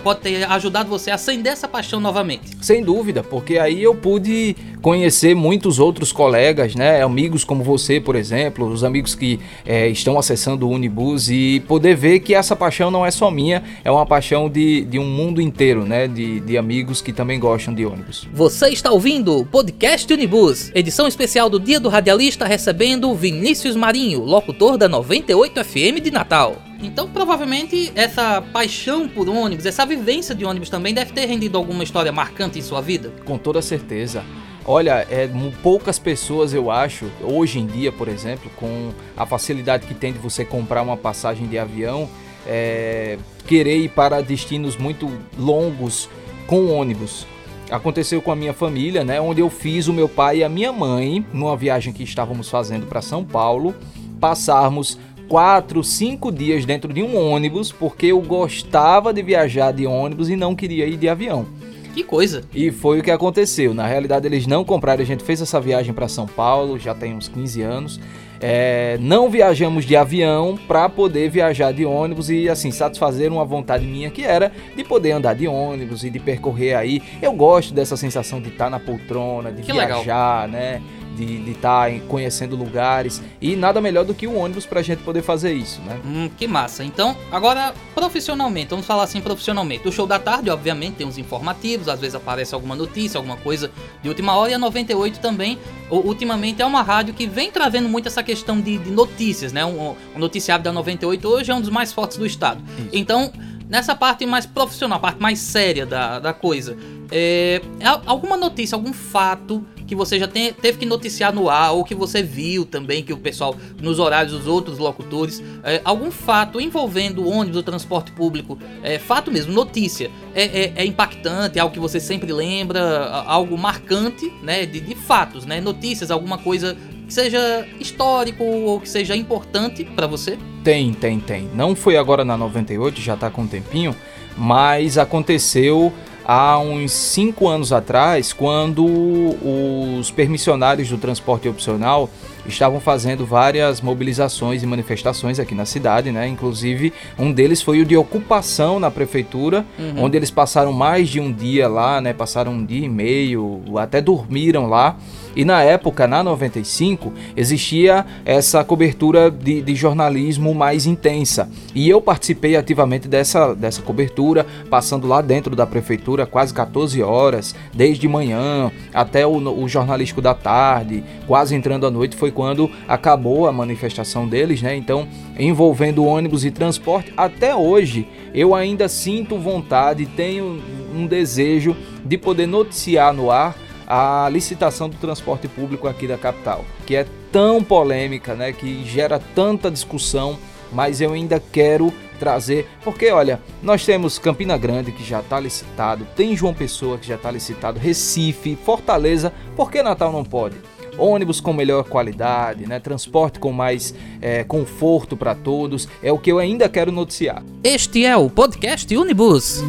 pode 0.03 0.21
ter 0.21 0.45
ajudado 0.45 0.89
você 0.89 1.11
a 1.11 1.15
acender 1.15 1.53
essa 1.53 1.69
paixão 1.69 2.01
novamente. 2.01 2.51
Sem 2.61 2.83
dúvida, 2.83 3.23
porque 3.23 3.59
aí 3.59 3.83
eu 3.83 3.95
pude 3.95 4.57
conhecer 4.81 5.35
muitos 5.35 5.79
outros 5.79 6.13
colegas, 6.13 6.75
né, 6.75 7.03
amigos 7.03 7.45
como 7.45 7.63
você, 7.63 8.01
por 8.01 8.17
exemplo, 8.17 8.67
os 8.67 8.83
amigos 8.83 9.15
que 9.15 9.39
é, 9.65 9.89
estão 9.89 10.19
acessando 10.19 10.67
o 10.67 10.71
Unibus 10.71 11.31
e 11.31 11.63
poder 11.69 11.95
ver 11.95 12.21
que 12.21 12.35
essa 12.35 12.57
paixão 12.57 12.91
não 12.91 13.07
é 13.07 13.11
só 13.11 13.31
minha, 13.31 13.63
é 13.85 13.91
uma 13.91 14.05
paixão 14.05 14.51
de, 14.51 14.85
de 14.85 14.99
um 14.99 15.07
mundo 15.07 15.41
inteiro, 15.41 15.85
né, 15.85 16.09
de, 16.09 16.41
de 16.41 16.59
amigos 16.59 17.01
que 17.01 17.13
também 17.13 17.39
gostam 17.39 17.73
de 17.73 17.87
ônibus. 17.87 18.29
Você 18.33 18.69
está 18.71 18.91
ouvindo 18.91 19.39
o 19.39 19.47
podcast 19.47 20.13
Unibus, 20.13 20.73
edição 20.75 21.07
especial 21.07 21.49
do 21.49 21.61
Dia 21.61 21.79
do 21.79 21.89
Radialista, 21.89 22.45
recebendo 22.45 23.15
Vinícius 23.15 23.77
Marinho, 23.77 24.25
locutor 24.25 24.77
da 24.77 24.89
98 24.89 25.65
FM 25.65 26.03
de 26.03 26.11
Natal. 26.11 26.72
Então, 26.83 27.09
provavelmente, 27.09 27.93
essa 27.95 28.43
paixão 28.43 29.09
por 29.09 29.29
ônibus, 29.29 29.65
essa 29.65 29.87
vivência 29.87 30.35
de 30.35 30.45
ônibus 30.45 30.69
também 30.69 30.93
deve 30.93 31.13
ter 31.13 31.27
rendido 31.27 31.57
alguma 31.57 31.85
história 31.85 32.11
marcante 32.11 32.59
em 32.59 32.63
sua 32.63 32.81
vida? 32.81 33.13
Com 33.25 33.39
toda 33.39 33.63
certeza. 33.63 34.25
Olha, 34.65 35.07
é, 35.11 35.29
poucas 35.63 35.99
pessoas 35.99 36.53
eu 36.53 36.71
acho, 36.71 37.07
hoje 37.23 37.59
em 37.59 37.67
dia, 37.67 37.91
por 37.91 38.09
exemplo, 38.09 38.51
com 38.57 38.93
a 39.17 39.27
facilidade 39.27 39.87
que 39.87 39.95
tem 39.95 40.13
de 40.13 40.19
você 40.19 40.45
comprar 40.45 40.83
uma 40.83 40.97
passagem 40.97 41.47
de 41.47 41.59
avião, 41.59 42.09
é, 42.47 43.19
querer 43.47 43.79
ir 43.79 43.89
para 43.89 44.21
destinos 44.21 44.77
muito 44.77 45.11
longos 45.39 46.09
com 46.47 46.67
ônibus. 46.67 47.27
Aconteceu 47.71 48.21
com 48.21 48.31
a 48.31 48.37
minha 48.37 48.53
família, 48.53 49.03
né, 49.03 49.21
onde 49.21 49.41
eu 49.41 49.49
fiz 49.49 49.89
o 49.89 49.93
meu 49.93 50.09
pai 50.09 50.39
e 50.39 50.45
a 50.45 50.49
minha 50.49 50.73
mãe, 50.73 51.25
numa 51.33 51.57
viagem 51.57 51.93
que 51.93 52.03
estávamos 52.03 52.49
fazendo 52.49 52.87
para 52.87 53.01
São 53.01 53.25
Paulo, 53.25 53.75
passarmos 54.21 54.99
quatro, 55.33 55.83
cinco 55.83 56.31
dias 56.31 56.67
dentro 56.67 56.93
de 56.93 57.03
um 57.03 57.17
ônibus 57.17 57.73
porque 57.73 58.09
eu 58.09 58.21
gostava 58.21 59.15
de 59.15 59.23
viajar 59.23 59.73
de 59.73 59.87
ônibus 59.87 60.29
e 60.29 60.37
não 60.37 60.55
queria 60.55 60.85
ir 60.85 60.99
de 60.99 61.09
avião. 61.09 61.47
Que 61.95 62.05
coisa! 62.05 62.43
E 62.55 62.71
foi 62.71 63.01
o 63.01 63.03
que 63.03 63.11
aconteceu. 63.11 63.73
Na 63.73 63.87
realidade, 63.87 64.27
eles 64.27 64.47
não 64.47 64.63
compraram. 64.63 65.03
A 65.03 65.07
gente 65.07 65.25
fez 65.25 65.41
essa 65.41 65.59
viagem 65.59 65.95
para 65.95 66.07
São 66.07 66.27
Paulo, 66.27 66.79
já 66.79 66.95
tem 66.95 67.15
uns 67.15 67.29
15 67.29 67.63
anos. 67.63 68.01
É, 68.43 68.99
não 69.01 69.31
viajamos 69.31 69.87
de 69.87 69.97
avião 69.97 70.59
para 70.69 70.87
poder 70.91 71.31
viajar 71.31 71.73
de 71.73 71.87
ônibus 71.87 72.29
e 72.29 72.51
assim 72.51 72.71
satisfazer 72.71 73.33
uma 73.33 73.45
vontade 73.45 73.87
minha 73.87 74.11
que 74.11 74.25
era 74.25 74.53
de 74.77 74.85
poder 74.85 75.13
andar 75.13 75.35
de 75.35 75.49
ônibus 75.49 76.05
e 76.05 76.11
de 76.11 76.19
percorrer 76.19 76.75
aí. 76.75 77.01
Eu 77.23 77.33
gosto 77.33 77.73
dessa 77.73 77.97
sensação 77.97 78.39
de 78.39 78.49
estar 78.49 78.65
tá 78.65 78.71
na 78.71 78.81
poltrona, 78.81 79.51
de 79.51 79.63
que 79.63 79.73
viajar, 79.73 80.47
legal. 80.47 80.49
né? 80.49 80.83
De 81.17 81.51
estar 81.51 81.91
tá 81.91 82.01
conhecendo 82.09 82.57
lugares 82.57 83.23
e 83.41 83.55
nada 83.57 83.81
melhor 83.81 84.05
do 84.05 84.15
que 84.15 84.27
o 84.27 84.35
ônibus 84.35 84.67
para 84.67 84.81
a 84.81 84.83
gente 84.83 85.03
poder 85.03 85.23
fazer 85.23 85.53
isso, 85.53 85.81
né? 85.83 86.01
Hum, 86.05 86.31
que 86.37 86.47
massa. 86.47 86.85
Então, 86.85 87.17
agora 87.31 87.75
profissionalmente, 87.95 88.71
vamos 88.71 88.87
falar 88.87 89.05
assim 89.05 89.21
profissionalmente. 89.21 89.87
O 89.87 89.93
show 89.93 90.07
da 90.07 90.19
tarde, 90.19 90.51
obviamente, 90.51 90.97
tem 90.97 91.07
uns 91.07 91.19
informativos, 91.19 91.89
às 91.89 92.01
vezes 92.01 92.15
aparece 92.15 92.55
alguma 92.55 92.75
notícia, 92.75 93.19
alguma 93.19 93.37
coisa 93.37 93.71
de 94.03 94.09
última 94.09 94.37
hora 94.37 94.51
e 94.51 94.55
a 94.55 94.59
98 94.59 95.21
também, 95.21 95.59
ultimamente 95.91 96.63
é 96.63 96.67
uma 96.67 96.83
rádio 96.83 97.15
que 97.15 97.27
vem 97.27 97.51
trazendo 97.51 97.89
muito 97.89 98.09
essa 98.09 98.23
questão 98.23 98.61
de, 98.61 98.79
de 98.79 98.91
notícias, 98.91 99.53
né? 99.53 99.65
O, 99.65 99.97
o 100.15 100.19
noticiário 100.19 100.65
da 100.65 100.73
98 100.73 101.29
hoje 101.29 101.51
é 101.51 101.55
um 101.55 101.61
dos 101.61 101.71
mais 101.71 101.93
fortes 101.93 102.17
do 102.17 102.27
estado. 102.27 102.63
Isso. 102.79 102.89
Então, 102.93 103.33
nessa 103.69 103.95
parte 103.95 104.27
mais 104.27 104.47
profissional, 104.47 104.99
a 104.99 105.01
parte 105.01 105.21
mais 105.21 105.39
séria 105.39 105.87
da, 105.87 106.19
da 106.19 106.33
coisa, 106.33 106.77
é, 107.11 107.61
é 107.81 107.87
alguma 108.07 108.37
notícia, 108.37 108.75
algum 108.75 108.93
fato 108.93 109.65
que 109.93 109.97
você 109.97 110.19
já 110.19 110.27
tem, 110.27 110.55
teve 110.55 110.79
que 110.79 110.87
noticiar 110.87 111.35
no 111.35 111.51
ar, 111.51 111.73
ou 111.73 111.85
que 111.85 111.95
você 111.95 112.23
viu 112.23 112.65
também, 112.65 113.03
que 113.03 113.13
o 113.13 113.19
pessoal, 113.19 113.55
nos 113.79 113.99
horários 113.99 114.33
dos 114.33 114.47
outros 114.47 114.79
locutores, 114.79 115.43
é, 115.63 115.83
algum 115.85 116.11
fato 116.11 116.59
envolvendo 116.59 117.23
o 117.23 117.29
ônibus, 117.29 117.59
o 117.59 117.63
transporte 117.63 118.11
público, 118.11 118.59
é, 118.83 118.99
fato 118.99 119.31
mesmo, 119.31 119.53
notícia, 119.53 120.11
é, 120.35 120.45
é, 120.45 120.73
é, 120.77 120.87
impactante, 120.87 121.59
é 121.59 121.61
algo 121.61 121.75
que 121.75 121.81
você 121.81 122.01
sempre 122.01 122.33
lembra, 122.33 123.05
algo 123.27 123.59
marcante, 123.59 124.33
né, 124.43 124.65
de, 124.65 124.81
de 124.81 124.95
fatos, 124.95 125.45
né, 125.45 125.61
notícias, 125.61 126.11
alguma 126.11 126.39
coisa 126.39 126.75
que 127.07 127.13
seja 127.13 127.69
histórico 127.79 128.43
ou 128.43 128.81
que 128.81 128.89
seja 128.89 129.15
importante 129.15 129.85
para 129.85 130.07
você? 130.07 130.39
Tem, 130.65 130.95
tem, 130.95 131.21
tem. 131.21 131.51
Não 131.53 131.77
foi 131.77 131.99
agora 131.99 132.25
na 132.25 132.35
98, 132.39 132.99
já 132.99 133.15
tá 133.15 133.29
com 133.29 133.43
um 133.43 133.47
tempinho, 133.47 133.95
mas 134.39 134.97
aconteceu 134.97 135.93
há 136.33 136.59
uns 136.59 136.93
cinco 136.93 137.47
anos 137.47 137.75
atrás, 137.75 138.33
quando 138.33 138.87
os 138.87 140.11
permissionários 140.11 140.89
do 140.89 140.97
transporte 140.97 141.47
opcional 141.47 142.09
estavam 142.47 142.81
fazendo 142.81 143.27
várias 143.27 143.83
mobilizações 143.83 144.63
e 144.63 144.67
manifestações 144.67 145.39
aqui 145.39 145.55
na 145.55 145.67
cidade, 145.67 146.11
né? 146.11 146.27
Inclusive, 146.27 146.91
um 147.19 147.31
deles 147.31 147.61
foi 147.61 147.83
o 147.83 147.85
de 147.85 147.99
ocupação 147.99 148.81
na 148.81 148.91
prefeitura, 148.91 149.67
uhum. 149.79 150.05
onde 150.05 150.17
eles 150.17 150.31
passaram 150.31 150.73
mais 150.73 151.11
de 151.11 151.21
um 151.21 151.31
dia 151.31 151.69
lá, 151.69 152.01
né? 152.01 152.15
Passaram 152.15 152.53
um 152.53 152.65
dia 152.65 152.87
e 152.87 152.89
meio, 152.89 153.63
até 153.77 154.01
dormiram 154.01 154.67
lá 154.67 154.97
E 155.35 155.45
na 155.45 155.63
época, 155.63 156.07
na 156.07 156.23
95, 156.23 157.13
existia 157.37 158.05
essa 158.25 158.63
cobertura 158.65 159.31
de, 159.31 159.63
de 159.63 159.75
jornalismo 159.75 160.55
mais 160.55 160.87
intensa. 160.87 161.49
E 161.75 161.89
eu 161.89 162.01
participei 162.01 162.57
ativamente 162.57 163.09
dessa, 163.09 163.55
dessa 163.55 163.83
cobertura, 163.83 164.47
passando 164.69 165.07
lá 165.07 165.21
dentro 165.21 165.57
da 165.57 165.67
prefeitura 165.67 166.27
quase 166.27 166.53
14 166.53 167.03
horas, 167.03 167.55
desde 167.73 168.07
manhã 168.07 168.71
até 168.93 169.27
o, 169.27 169.37
o 169.37 169.69
jornalístico 169.69 170.21
da 170.21 170.35
tarde, 170.35 171.03
quase 171.27 171.55
entrando 171.55 171.87
à 171.87 171.91
noite, 171.91 172.17
foi 172.17 172.31
quando 172.31 172.71
acabou 172.87 173.47
a 173.47 173.53
manifestação 173.53 174.29
deles, 174.29 174.61
né? 174.61 174.77
Então, 174.77 175.09
envolvendo 175.39 176.05
ônibus 176.05 176.45
e 176.45 176.51
transporte, 176.51 177.13
até 177.17 177.55
hoje 177.55 178.07
eu 178.35 178.55
ainda 178.55 178.89
sinto 178.89 179.39
vontade, 179.39 180.07
tenho 180.07 180.63
um 180.95 181.07
desejo 181.07 181.77
de 182.05 182.19
poder 182.19 182.47
noticiar 182.47 183.13
no 183.13 183.31
ar 183.31 183.57
a 183.95 184.27
licitação 184.31 184.89
do 184.89 184.97
transporte 184.97 185.47
público 185.47 185.87
aqui 185.87 186.07
da 186.07 186.17
capital, 186.17 186.65
que 186.87 186.97
é 186.97 187.07
tão 187.31 187.63
polêmica, 187.63 188.35
né, 188.35 188.51
que 188.51 188.83
gera 188.87 189.21
tanta 189.35 189.71
discussão, 189.71 190.39
mas 190.73 191.03
eu 191.03 191.13
ainda 191.13 191.39
quero 191.39 191.93
trazer, 192.19 192.67
porque 192.83 193.11
olha, 193.11 193.39
nós 193.63 193.85
temos 193.85 194.19
Campina 194.19 194.57
Grande 194.57 194.93
que 194.93 195.05
já 195.05 195.21
está 195.21 195.39
licitado, 195.39 196.07
tem 196.17 196.35
João 196.35 196.55
Pessoa 196.55 196.97
que 196.97 197.07
já 197.07 197.17
está 197.17 197.31
licitado, 197.31 197.79
Recife, 197.79 198.57
Fortaleza, 198.57 199.31
por 199.55 199.71
que 199.71 199.83
Natal 199.83 200.11
não 200.11 200.25
pode? 200.25 200.57
ônibus 200.97 201.41
com 201.41 201.53
melhor 201.55 201.85
qualidade, 201.85 202.67
né? 202.67 202.79
transporte 202.79 203.39
com 203.39 203.51
mais 203.51 203.95
é, 204.21 204.45
conforto 204.45 205.17
para 205.17 205.35
todos, 205.35 205.89
é 206.03 206.13
o 206.13 206.19
que 206.19 206.31
eu 206.31 206.39
ainda 206.39 206.69
quero 206.69 206.93
noticiar. 206.93 207.43
Este 207.65 208.05
é 208.05 208.15
o 208.15 208.29
podcast 208.29 208.95
Unibus. 208.95 209.63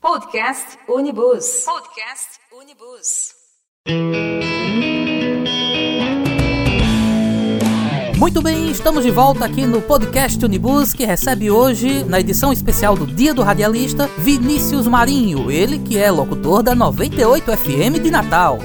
Podcast 0.00 0.78
Unibus. 0.88 1.64
Podcast 1.64 2.40
Unibus. 2.52 3.36
Muito 8.18 8.42
bem, 8.42 8.68
estamos 8.68 9.04
de 9.04 9.12
volta 9.12 9.44
aqui 9.44 9.64
no 9.64 9.80
podcast 9.80 10.44
Unibus, 10.44 10.92
que 10.92 11.04
recebe 11.04 11.52
hoje, 11.52 12.02
na 12.02 12.18
edição 12.18 12.52
especial 12.52 12.96
do 12.96 13.06
Dia 13.06 13.32
do 13.32 13.42
Radialista, 13.42 14.08
Vinícius 14.18 14.88
Marinho, 14.88 15.52
ele 15.52 15.78
que 15.78 15.96
é 15.96 16.10
locutor 16.10 16.64
da 16.64 16.74
98 16.74 17.56
FM 17.56 18.02
de 18.02 18.10
Natal. 18.10 18.58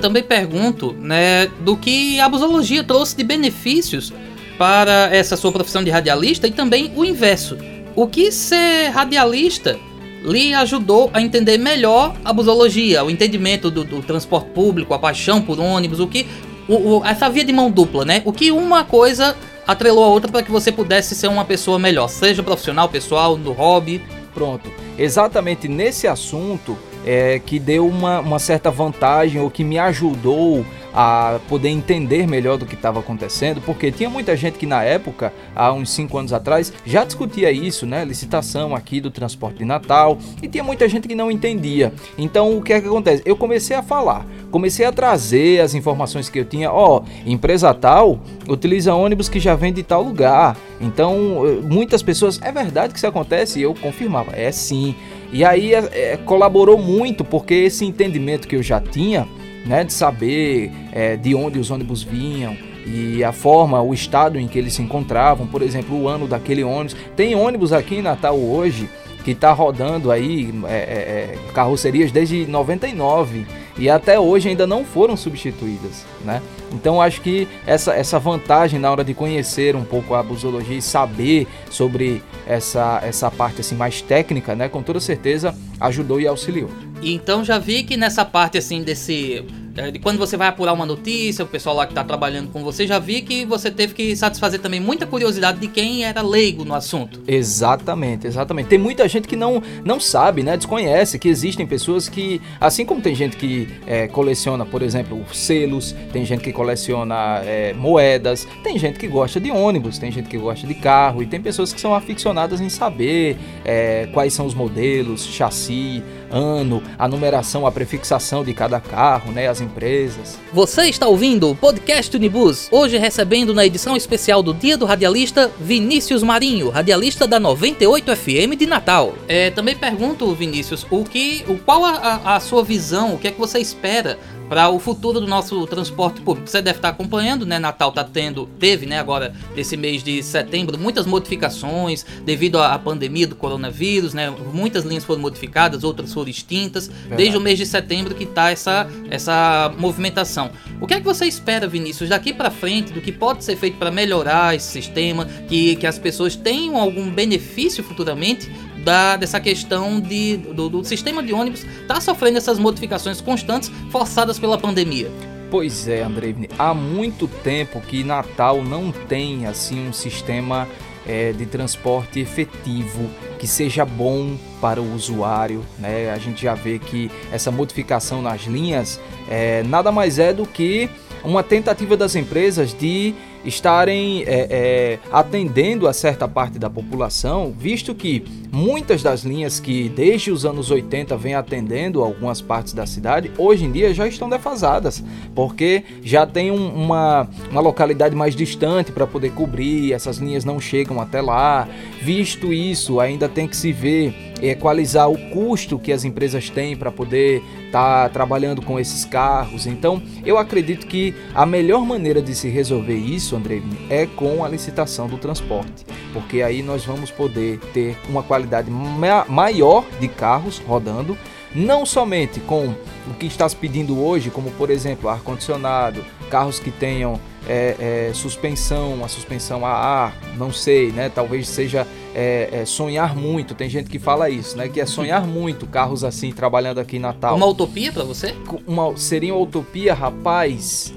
Também 0.00 0.22
pergunto, 0.22 0.92
né, 0.92 1.46
do 1.60 1.76
que 1.76 2.20
a 2.20 2.28
busologia 2.28 2.84
trouxe 2.84 3.16
de 3.16 3.24
benefícios 3.24 4.12
para 4.56 5.08
essa 5.14 5.36
sua 5.36 5.52
profissão 5.52 5.82
de 5.82 5.90
radialista 5.90 6.46
e 6.46 6.50
também 6.50 6.92
o 6.96 7.04
inverso. 7.04 7.56
O 7.94 8.06
que 8.06 8.30
ser 8.30 8.88
radialista 8.90 9.78
lhe 10.22 10.52
ajudou 10.54 11.10
a 11.12 11.20
entender 11.20 11.58
melhor 11.58 12.14
a 12.24 12.32
busologia, 12.32 13.04
o 13.04 13.10
entendimento 13.10 13.70
do, 13.70 13.84
do 13.84 14.02
transporte 14.02 14.50
público, 14.50 14.94
a 14.94 14.98
paixão 14.98 15.40
por 15.40 15.58
ônibus, 15.60 16.00
o 16.00 16.06
que 16.06 16.26
o, 16.68 16.98
o, 16.98 17.04
essa 17.04 17.28
via 17.30 17.44
de 17.44 17.52
mão 17.52 17.70
dupla, 17.70 18.04
né? 18.04 18.22
O 18.24 18.32
que 18.32 18.50
uma 18.50 18.84
coisa 18.84 19.36
atrelou 19.66 20.04
a 20.04 20.08
outra 20.08 20.30
para 20.30 20.42
que 20.42 20.50
você 20.50 20.70
pudesse 20.70 21.14
ser 21.14 21.28
uma 21.28 21.44
pessoa 21.44 21.78
melhor, 21.78 22.08
seja 22.08 22.42
profissional, 22.42 22.88
pessoal, 22.88 23.36
no 23.36 23.52
hobby. 23.52 24.02
Pronto. 24.34 24.70
Exatamente 24.96 25.66
nesse 25.66 26.06
assunto 26.06 26.78
é, 27.04 27.38
que 27.38 27.58
deu 27.58 27.86
uma, 27.86 28.20
uma 28.20 28.38
certa 28.38 28.70
vantagem 28.70 29.40
ou 29.40 29.50
que 29.50 29.64
me 29.64 29.78
ajudou 29.78 30.64
a 30.92 31.38
poder 31.48 31.68
entender 31.68 32.26
melhor 32.26 32.56
do 32.56 32.66
que 32.66 32.74
estava 32.74 33.00
acontecendo, 33.00 33.60
porque 33.60 33.92
tinha 33.92 34.08
muita 34.08 34.36
gente 34.36 34.58
que 34.58 34.66
na 34.66 34.82
época, 34.82 35.32
há 35.54 35.72
uns 35.72 35.90
5 35.90 36.18
anos 36.18 36.32
atrás, 36.32 36.72
já 36.84 37.04
discutia 37.04 37.52
isso, 37.52 37.86
né? 37.86 38.04
Licitação 38.04 38.74
aqui 38.74 39.00
do 39.00 39.10
transporte 39.10 39.58
de 39.58 39.64
Natal, 39.64 40.18
e 40.42 40.48
tinha 40.48 40.64
muita 40.64 40.88
gente 40.88 41.06
que 41.06 41.14
não 41.14 41.30
entendia. 41.30 41.92
Então 42.16 42.56
o 42.56 42.62
que 42.62 42.72
é 42.72 42.80
que 42.80 42.88
acontece? 42.88 43.22
Eu 43.24 43.36
comecei 43.36 43.76
a 43.76 43.82
falar, 43.82 44.26
comecei 44.50 44.84
a 44.86 44.92
trazer 44.92 45.60
as 45.60 45.74
informações 45.74 46.28
que 46.28 46.38
eu 46.38 46.44
tinha, 46.44 46.72
ó, 46.72 46.98
oh, 46.98 47.04
empresa 47.28 47.72
tal 47.74 48.18
utiliza 48.48 48.94
ônibus 48.94 49.28
que 49.28 49.38
já 49.38 49.54
vem 49.54 49.72
de 49.72 49.82
tal 49.82 50.02
lugar. 50.02 50.56
Então, 50.80 51.46
eh, 51.46 51.60
muitas 51.62 52.02
pessoas, 52.02 52.40
é 52.42 52.50
verdade 52.50 52.92
que 52.92 52.98
isso 52.98 53.06
acontece? 53.06 53.58
E 53.58 53.62
eu 53.62 53.74
confirmava, 53.74 54.32
é 54.34 54.50
sim. 54.50 54.94
E 55.32 55.44
aí 55.44 55.74
é, 55.74 55.88
é, 55.92 56.16
colaborou 56.16 56.78
muito, 56.78 57.24
porque 57.24 57.54
esse 57.54 57.84
entendimento 57.84 58.48
que 58.48 58.56
eu 58.56 58.62
já 58.62 58.80
tinha, 58.80 59.28
né, 59.66 59.84
de 59.84 59.92
saber 59.92 60.70
é, 60.92 61.16
de 61.16 61.34
onde 61.34 61.58
os 61.58 61.70
ônibus 61.70 62.02
vinham 62.02 62.56
e 62.86 63.22
a 63.22 63.32
forma, 63.32 63.82
o 63.82 63.92
estado 63.92 64.38
em 64.38 64.48
que 64.48 64.58
eles 64.58 64.72
se 64.72 64.82
encontravam, 64.82 65.46
por 65.46 65.60
exemplo, 65.60 66.00
o 66.00 66.08
ano 66.08 66.26
daquele 66.26 66.64
ônibus. 66.64 66.96
Tem 67.14 67.34
ônibus 67.34 67.72
aqui 67.72 67.96
em 67.96 68.02
Natal 68.02 68.38
hoje 68.38 68.88
que 69.24 69.32
está 69.32 69.52
rodando 69.52 70.10
aí 70.10 70.54
é, 70.66 70.74
é, 70.74 70.76
é 70.78 71.52
carrocerias 71.52 72.10
desde 72.10 72.46
99 72.46 73.46
e 73.78 73.88
até 73.88 74.18
hoje 74.18 74.48
ainda 74.48 74.66
não 74.66 74.84
foram 74.84 75.16
substituídas, 75.16 76.04
né? 76.24 76.42
Então 76.72 77.00
acho 77.00 77.20
que 77.20 77.48
essa, 77.66 77.94
essa 77.94 78.18
vantagem 78.18 78.78
na 78.78 78.90
hora 78.90 79.04
de 79.04 79.14
conhecer 79.14 79.74
um 79.76 79.84
pouco 79.84 80.14
a 80.14 80.22
busologia 80.22 80.76
e 80.76 80.82
saber 80.82 81.46
sobre 81.70 82.22
essa, 82.46 83.00
essa 83.02 83.30
parte 83.30 83.60
assim 83.60 83.74
mais 83.74 84.02
técnica, 84.02 84.54
né, 84.54 84.68
com 84.68 84.82
toda 84.82 85.00
certeza 85.00 85.54
ajudou 85.80 86.20
e 86.20 86.26
auxiliou. 86.26 86.70
Então 87.02 87.44
já 87.44 87.58
vi 87.58 87.84
que 87.84 87.96
nessa 87.96 88.24
parte 88.24 88.58
assim 88.58 88.82
desse 88.82 89.44
de 89.92 89.98
quando 89.98 90.18
você 90.18 90.36
vai 90.36 90.48
apurar 90.48 90.72
uma 90.72 90.84
notícia, 90.84 91.44
o 91.44 91.48
pessoal 91.48 91.76
lá 91.76 91.86
que 91.86 91.92
está 91.92 92.02
trabalhando 92.02 92.50
com 92.50 92.62
você 92.62 92.86
já 92.86 92.98
vi 92.98 93.22
que 93.22 93.44
você 93.44 93.70
teve 93.70 93.94
que 93.94 94.16
satisfazer 94.16 94.60
também 94.60 94.80
muita 94.80 95.06
curiosidade 95.06 95.60
de 95.60 95.68
quem 95.68 96.04
era 96.04 96.20
leigo 96.20 96.64
no 96.64 96.74
assunto. 96.74 97.22
Exatamente, 97.26 98.26
exatamente. 98.26 98.68
Tem 98.68 98.78
muita 98.78 99.08
gente 99.08 99.28
que 99.28 99.36
não, 99.36 99.62
não 99.84 100.00
sabe, 100.00 100.42
né? 100.42 100.56
Desconhece 100.56 101.18
que 101.18 101.28
existem 101.28 101.66
pessoas 101.66 102.08
que, 102.08 102.40
assim 102.60 102.84
como 102.84 103.00
tem 103.00 103.14
gente 103.14 103.36
que 103.36 103.68
é, 103.86 104.08
coleciona, 104.08 104.66
por 104.66 104.82
exemplo, 104.82 105.24
selos, 105.32 105.94
tem 106.12 106.24
gente 106.24 106.42
que 106.42 106.52
coleciona 106.52 107.42
é, 107.44 107.72
moedas, 107.72 108.46
tem 108.62 108.78
gente 108.78 108.98
que 108.98 109.06
gosta 109.06 109.40
de 109.40 109.50
ônibus, 109.50 109.98
tem 109.98 110.10
gente 110.10 110.28
que 110.28 110.38
gosta 110.38 110.66
de 110.66 110.74
carro 110.74 111.22
e 111.22 111.26
tem 111.26 111.40
pessoas 111.40 111.72
que 111.72 111.80
são 111.80 111.94
aficionadas 111.94 112.60
em 112.60 112.68
saber 112.68 113.36
é, 113.64 114.08
quais 114.12 114.32
são 114.32 114.46
os 114.46 114.54
modelos, 114.54 115.24
chassi, 115.26 116.02
ano, 116.30 116.82
a 116.98 117.08
numeração, 117.08 117.66
a 117.66 117.72
prefixação 117.72 118.44
de 118.44 118.52
cada 118.54 118.80
carro, 118.80 119.32
né? 119.32 119.48
As 119.48 119.60
empresas. 119.60 120.38
Você 120.52 120.88
está 120.88 121.06
ouvindo 121.06 121.50
o 121.50 121.56
podcast 121.56 122.16
Unibus, 122.16 122.68
hoje 122.70 122.96
recebendo 122.98 123.54
na 123.54 123.64
edição 123.64 123.96
especial 123.96 124.42
do 124.42 124.54
Dia 124.54 124.76
do 124.76 124.86
Radialista 124.86 125.50
Vinícius 125.60 126.22
Marinho, 126.22 126.70
radialista 126.70 127.26
da 127.26 127.40
98 127.40 128.16
FM 128.16 128.56
de 128.58 128.66
Natal. 128.66 129.14
É, 129.26 129.50
também 129.50 129.76
pergunto, 129.76 130.34
Vinícius, 130.34 130.86
o 130.90 131.04
que, 131.04 131.44
o, 131.48 131.56
qual 131.58 131.84
a, 131.84 132.36
a 132.36 132.40
sua 132.40 132.62
visão, 132.62 133.14
o 133.14 133.18
que 133.18 133.28
é 133.28 133.30
que 133.30 133.38
você 133.38 133.58
espera 133.58 134.18
para 134.48 134.68
o 134.70 134.78
futuro 134.78 135.20
do 135.20 135.26
nosso 135.26 135.66
transporte 135.66 136.20
público. 136.20 136.48
Você 136.48 136.62
deve 136.62 136.78
estar 136.78 136.88
acompanhando, 136.88 137.44
né? 137.44 137.58
Natal 137.58 137.92
tá 137.92 138.02
tendo, 138.02 138.46
teve, 138.58 138.86
né, 138.86 138.98
agora 138.98 139.34
esse 139.56 139.76
mês 139.76 140.02
de 140.02 140.22
setembro, 140.22 140.78
muitas 140.78 141.06
modificações 141.06 142.04
devido 142.24 142.58
à 142.58 142.78
pandemia 142.78 143.26
do 143.26 143.36
coronavírus, 143.36 144.14
né? 144.14 144.30
Muitas 144.52 144.84
linhas 144.84 145.04
foram 145.04 145.20
modificadas, 145.20 145.84
outras 145.84 146.12
foram 146.12 146.28
extintas, 146.28 146.88
Verdade. 146.88 147.16
desde 147.16 147.36
o 147.36 147.40
mês 147.40 147.58
de 147.58 147.66
setembro 147.66 148.14
que 148.14 148.26
tá 148.26 148.50
essa 148.50 148.88
essa 149.10 149.72
movimentação. 149.78 150.50
O 150.80 150.86
que 150.86 150.94
é 150.94 150.98
que 150.98 151.04
você 151.04 151.26
espera, 151.26 151.66
Vinícius, 151.66 152.08
daqui 152.08 152.32
para 152.32 152.50
frente, 152.50 152.92
do 152.92 153.00
que 153.00 153.12
pode 153.12 153.44
ser 153.44 153.56
feito 153.56 153.76
para 153.76 153.90
melhorar 153.90 154.54
esse 154.54 154.70
sistema, 154.70 155.26
que, 155.48 155.76
que 155.76 155.86
as 155.86 155.98
pessoas 155.98 156.36
tenham 156.36 156.76
algum 156.76 157.10
benefício 157.10 157.82
futuramente 157.82 158.50
da, 158.88 159.18
dessa 159.18 159.38
questão 159.38 160.00
de, 160.00 160.38
do, 160.38 160.70
do 160.70 160.82
sistema 160.82 161.22
de 161.22 161.34
ônibus 161.34 161.62
está 161.82 162.00
sofrendo 162.00 162.38
essas 162.38 162.58
modificações 162.58 163.20
constantes 163.20 163.70
forçadas 163.90 164.38
pela 164.38 164.56
pandemia. 164.56 165.10
Pois 165.50 165.86
é, 165.86 166.02
Andrei, 166.02 166.34
há 166.58 166.72
muito 166.72 167.28
tempo 167.28 167.82
que 167.82 168.02
Natal 168.02 168.64
não 168.64 168.90
tem 168.90 169.44
assim 169.44 169.88
um 169.88 169.92
sistema 169.92 170.66
é, 171.06 171.32
de 171.32 171.44
transporte 171.44 172.18
efetivo 172.18 173.10
que 173.38 173.46
seja 173.46 173.84
bom 173.84 174.38
para 174.58 174.80
o 174.80 174.94
usuário. 174.94 175.62
Né? 175.78 176.10
A 176.10 176.16
gente 176.16 176.42
já 176.42 176.54
vê 176.54 176.78
que 176.78 177.10
essa 177.30 177.50
modificação 177.50 178.22
nas 178.22 178.46
linhas 178.46 178.98
é, 179.28 179.62
nada 179.64 179.92
mais 179.92 180.18
é 180.18 180.32
do 180.32 180.46
que 180.46 180.88
uma 181.22 181.42
tentativa 181.42 181.94
das 181.94 182.16
empresas 182.16 182.72
de 182.72 183.14
estarem 183.44 184.22
é, 184.22 184.46
é, 184.50 184.98
atendendo 185.12 185.86
a 185.86 185.92
certa 185.92 186.28
parte 186.28 186.58
da 186.58 186.68
população, 186.68 187.54
visto 187.56 187.94
que 187.94 188.24
muitas 188.52 189.02
das 189.02 189.22
linhas 189.22 189.60
que 189.60 189.88
desde 189.88 190.30
os 190.30 190.44
anos 190.44 190.70
80 190.70 191.16
vem 191.16 191.34
atendendo 191.34 192.02
algumas 192.02 192.40
partes 192.40 192.72
da 192.72 192.86
cidade, 192.86 193.30
hoje 193.38 193.64
em 193.64 193.72
dia 193.72 193.92
já 193.94 194.06
estão 194.06 194.28
defasadas, 194.28 195.02
porque 195.34 195.84
já 196.02 196.26
tem 196.26 196.50
um, 196.50 196.68
uma, 196.74 197.28
uma 197.50 197.60
localidade 197.60 198.14
mais 198.14 198.34
distante 198.34 198.92
para 198.92 199.06
poder 199.06 199.32
cobrir, 199.32 199.92
essas 199.92 200.18
linhas 200.18 200.44
não 200.44 200.60
chegam 200.60 201.00
até 201.00 201.20
lá. 201.20 201.68
Visto 202.00 202.52
isso, 202.52 203.00
ainda 203.00 203.28
tem 203.28 203.46
que 203.46 203.56
se 203.56 203.72
ver 203.72 204.27
equalizar 204.42 205.10
o 205.10 205.18
custo 205.30 205.78
que 205.78 205.92
as 205.92 206.04
empresas 206.04 206.48
têm 206.50 206.76
para 206.76 206.90
poder 206.90 207.42
estar 207.66 208.04
tá 208.04 208.08
trabalhando 208.08 208.62
com 208.62 208.78
esses 208.78 209.04
carros. 209.04 209.66
Então, 209.66 210.02
eu 210.24 210.38
acredito 210.38 210.86
que 210.86 211.14
a 211.34 211.44
melhor 211.44 211.84
maneira 211.84 212.22
de 212.22 212.34
se 212.34 212.48
resolver 212.48 212.96
isso, 212.96 213.36
André, 213.36 213.62
é 213.90 214.06
com 214.06 214.44
a 214.44 214.48
licitação 214.48 215.06
do 215.06 215.18
transporte, 215.18 215.84
porque 216.12 216.42
aí 216.42 216.62
nós 216.62 216.84
vamos 216.84 217.10
poder 217.10 217.58
ter 217.72 217.96
uma 218.08 218.22
qualidade 218.22 218.70
ma 218.70 219.24
maior 219.28 219.84
de 220.00 220.08
carros 220.08 220.58
rodando, 220.58 221.16
não 221.54 221.86
somente 221.86 222.40
com 222.40 222.74
o 223.06 223.14
que 223.18 223.26
está 223.26 223.48
se 223.48 223.56
pedindo 223.56 223.98
hoje, 224.00 224.30
como 224.30 224.50
por 224.52 224.70
exemplo 224.70 225.08
ar-condicionado, 225.08 226.04
carros 226.30 226.58
que 226.58 226.70
tenham 226.70 227.18
é, 227.48 228.08
é, 228.10 228.14
suspensão, 228.14 229.02
a 229.02 229.08
suspensão 229.08 229.64
a 229.64 229.70
ar, 229.70 230.16
não 230.36 230.52
sei, 230.52 230.92
né? 230.92 231.10
Talvez 231.12 231.48
seja 231.48 231.86
é, 232.20 232.48
é, 232.50 232.64
sonhar 232.64 233.14
muito. 233.14 233.54
Tem 233.54 233.70
gente 233.70 233.88
que 233.88 234.00
fala 234.00 234.28
isso, 234.28 234.56
né? 234.56 234.68
Que 234.68 234.80
é 234.80 234.86
sonhar 234.86 235.24
muito 235.24 235.68
carros 235.68 236.02
assim 236.02 236.32
trabalhando 236.32 236.80
aqui 236.80 236.96
em 236.96 236.98
Natal. 236.98 237.36
Uma 237.36 237.46
utopia 237.46 237.92
para 237.92 238.02
você? 238.02 238.34
Uma, 238.66 238.96
seria 238.96 239.32
uma 239.32 239.40
utopia, 239.40 239.94
rapaz. 239.94 240.92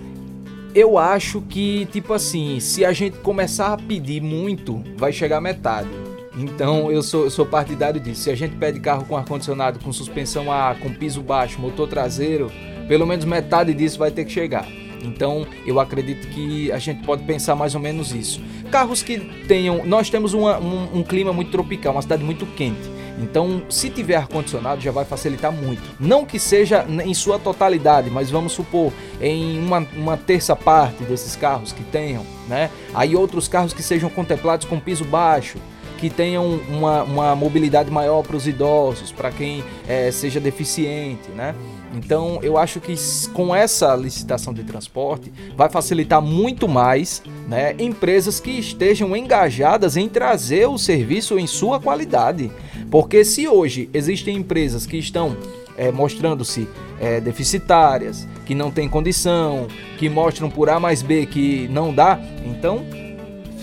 Eu 0.74 0.98
acho 0.98 1.42
que, 1.42 1.86
tipo 1.92 2.12
assim, 2.13 2.60
se 2.60 2.84
a 2.84 2.92
gente 2.92 3.20
começar 3.20 3.72
a 3.72 3.78
pedir 3.78 4.20
muito, 4.20 4.84
vai 4.98 5.13
chegar 5.13 5.38
a 5.38 5.42
metade. 5.42 5.90
Então 6.36 6.92
eu 6.92 7.04
sou, 7.04 7.25
eu 7.25 7.30
sou 7.30 7.46
partidário 7.46 8.00
disso. 8.00 8.24
Se 8.24 8.32
a 8.32 8.36
gente 8.36 8.56
pede 8.56 8.80
carro 8.80 9.06
com 9.06 9.16
ar-condicionado, 9.16 9.78
com 9.78 9.94
suspensão 9.94 10.51
a 10.51 10.56
ar, 10.56 10.80
com 10.80 10.92
piso 10.92 11.22
baixo, 11.22 11.62
motor 11.62 11.88
traseiro, 11.88 12.50
pelo 12.88 13.06
menos 13.06 13.25
metade 13.25 13.75
disso 13.75 14.00
vai 14.00 14.10
ter 14.10 14.25
que 14.25 14.32
chegar. 14.32 14.66
Então 15.03 15.46
eu 15.65 15.79
acredito 15.79 16.27
que 16.29 16.72
a 16.72 16.79
gente 16.79 17.03
pode 17.03 17.24
pensar 17.24 17.55
mais 17.55 17.75
ou 17.75 17.81
menos 17.81 18.13
isso. 18.13 18.41
Carros 18.72 19.01
que 19.03 19.20
tenham. 19.48 19.86
Nós 19.86 20.10
temos 20.10 20.34
uma, 20.34 20.60
um, 20.60 21.00
um 21.00 21.03
clima 21.03 21.34
muito 21.34 21.51
tropical, 21.51 21.93
uma 21.93 22.01
cidade 22.01 22.24
muito 22.24 22.46
quente. 22.46 23.01
Então, 23.22 23.62
se 23.70 23.89
tiver 23.89 24.15
ar-condicionado, 24.15 24.81
já 24.81 24.91
vai 24.91 25.05
facilitar 25.05 25.51
muito. 25.51 25.81
Não 26.00 26.25
que 26.25 26.39
seja 26.39 26.86
em 27.05 27.13
sua 27.13 27.38
totalidade, 27.38 28.10
mas 28.10 28.31
vamos 28.31 28.53
supor, 28.53 28.91
em 29.22 29.60
uma, 29.60 29.86
uma 29.96 30.17
terça 30.17 30.55
parte 30.55 31.03
desses 31.03 31.36
carros 31.36 31.72
que 31.72 31.84
tenham, 31.84 32.25
né? 32.48 32.72
Aí 32.93 33.15
outros 33.15 33.48
carros 33.48 33.74
que 33.74 33.84
sejam 33.84 34.10
contemplados 34.10 34.65
com 34.65 34.79
piso 34.79 35.05
baixo, 35.05 35.60
que 36.01 36.10
tenham 36.10 36.60
uma, 36.67 37.03
uma 37.03 37.36
mobilidade 37.36 37.91
maior 37.91 38.24
para 38.24 38.36
os 38.36 38.48
idosos, 38.48 39.12
para 39.12 39.29
quem 39.29 39.63
é, 39.88 40.10
seja 40.10 40.39
deficiente, 40.39 41.29
né? 41.29 41.53
Então, 41.93 42.39
eu 42.41 42.58
acho 42.58 42.79
que 42.79 42.96
com 43.34 43.55
essa 43.55 43.96
licitação 43.96 44.51
de 44.51 44.63
transporte 44.63 45.31
vai 45.55 45.70
facilitar 45.70 46.20
muito 46.20 46.67
mais 46.67 47.22
né, 47.48 47.75
empresas 47.77 48.39
que 48.39 48.50
estejam 48.50 49.15
engajadas 49.15 49.96
em 49.96 50.10
trazer 50.10 50.67
o 50.67 50.77
serviço 50.79 51.38
em 51.38 51.46
sua 51.46 51.79
qualidade. 51.79 52.51
Porque 52.89 53.24
se 53.24 53.48
hoje 53.48 53.88
existem 53.93 54.38
empresas 54.38 54.88
que 54.88 54.98
estão 54.98 55.38
é, 55.77 55.91
mostrando-se 55.91 56.67
é, 57.00 57.20
deficitárias, 57.22 58.27
que 58.46 58.55
não 58.55 58.72
têm 58.72 58.89
condição, 58.89 59.67
que 60.00 60.10
mostram 60.10 60.50
por 60.50 60.67
A 60.67 60.79
mais 60.79 61.03
B 61.03 61.27
que 61.27 61.67
não 61.67 61.93
dá, 61.93 62.20
então 62.43 62.84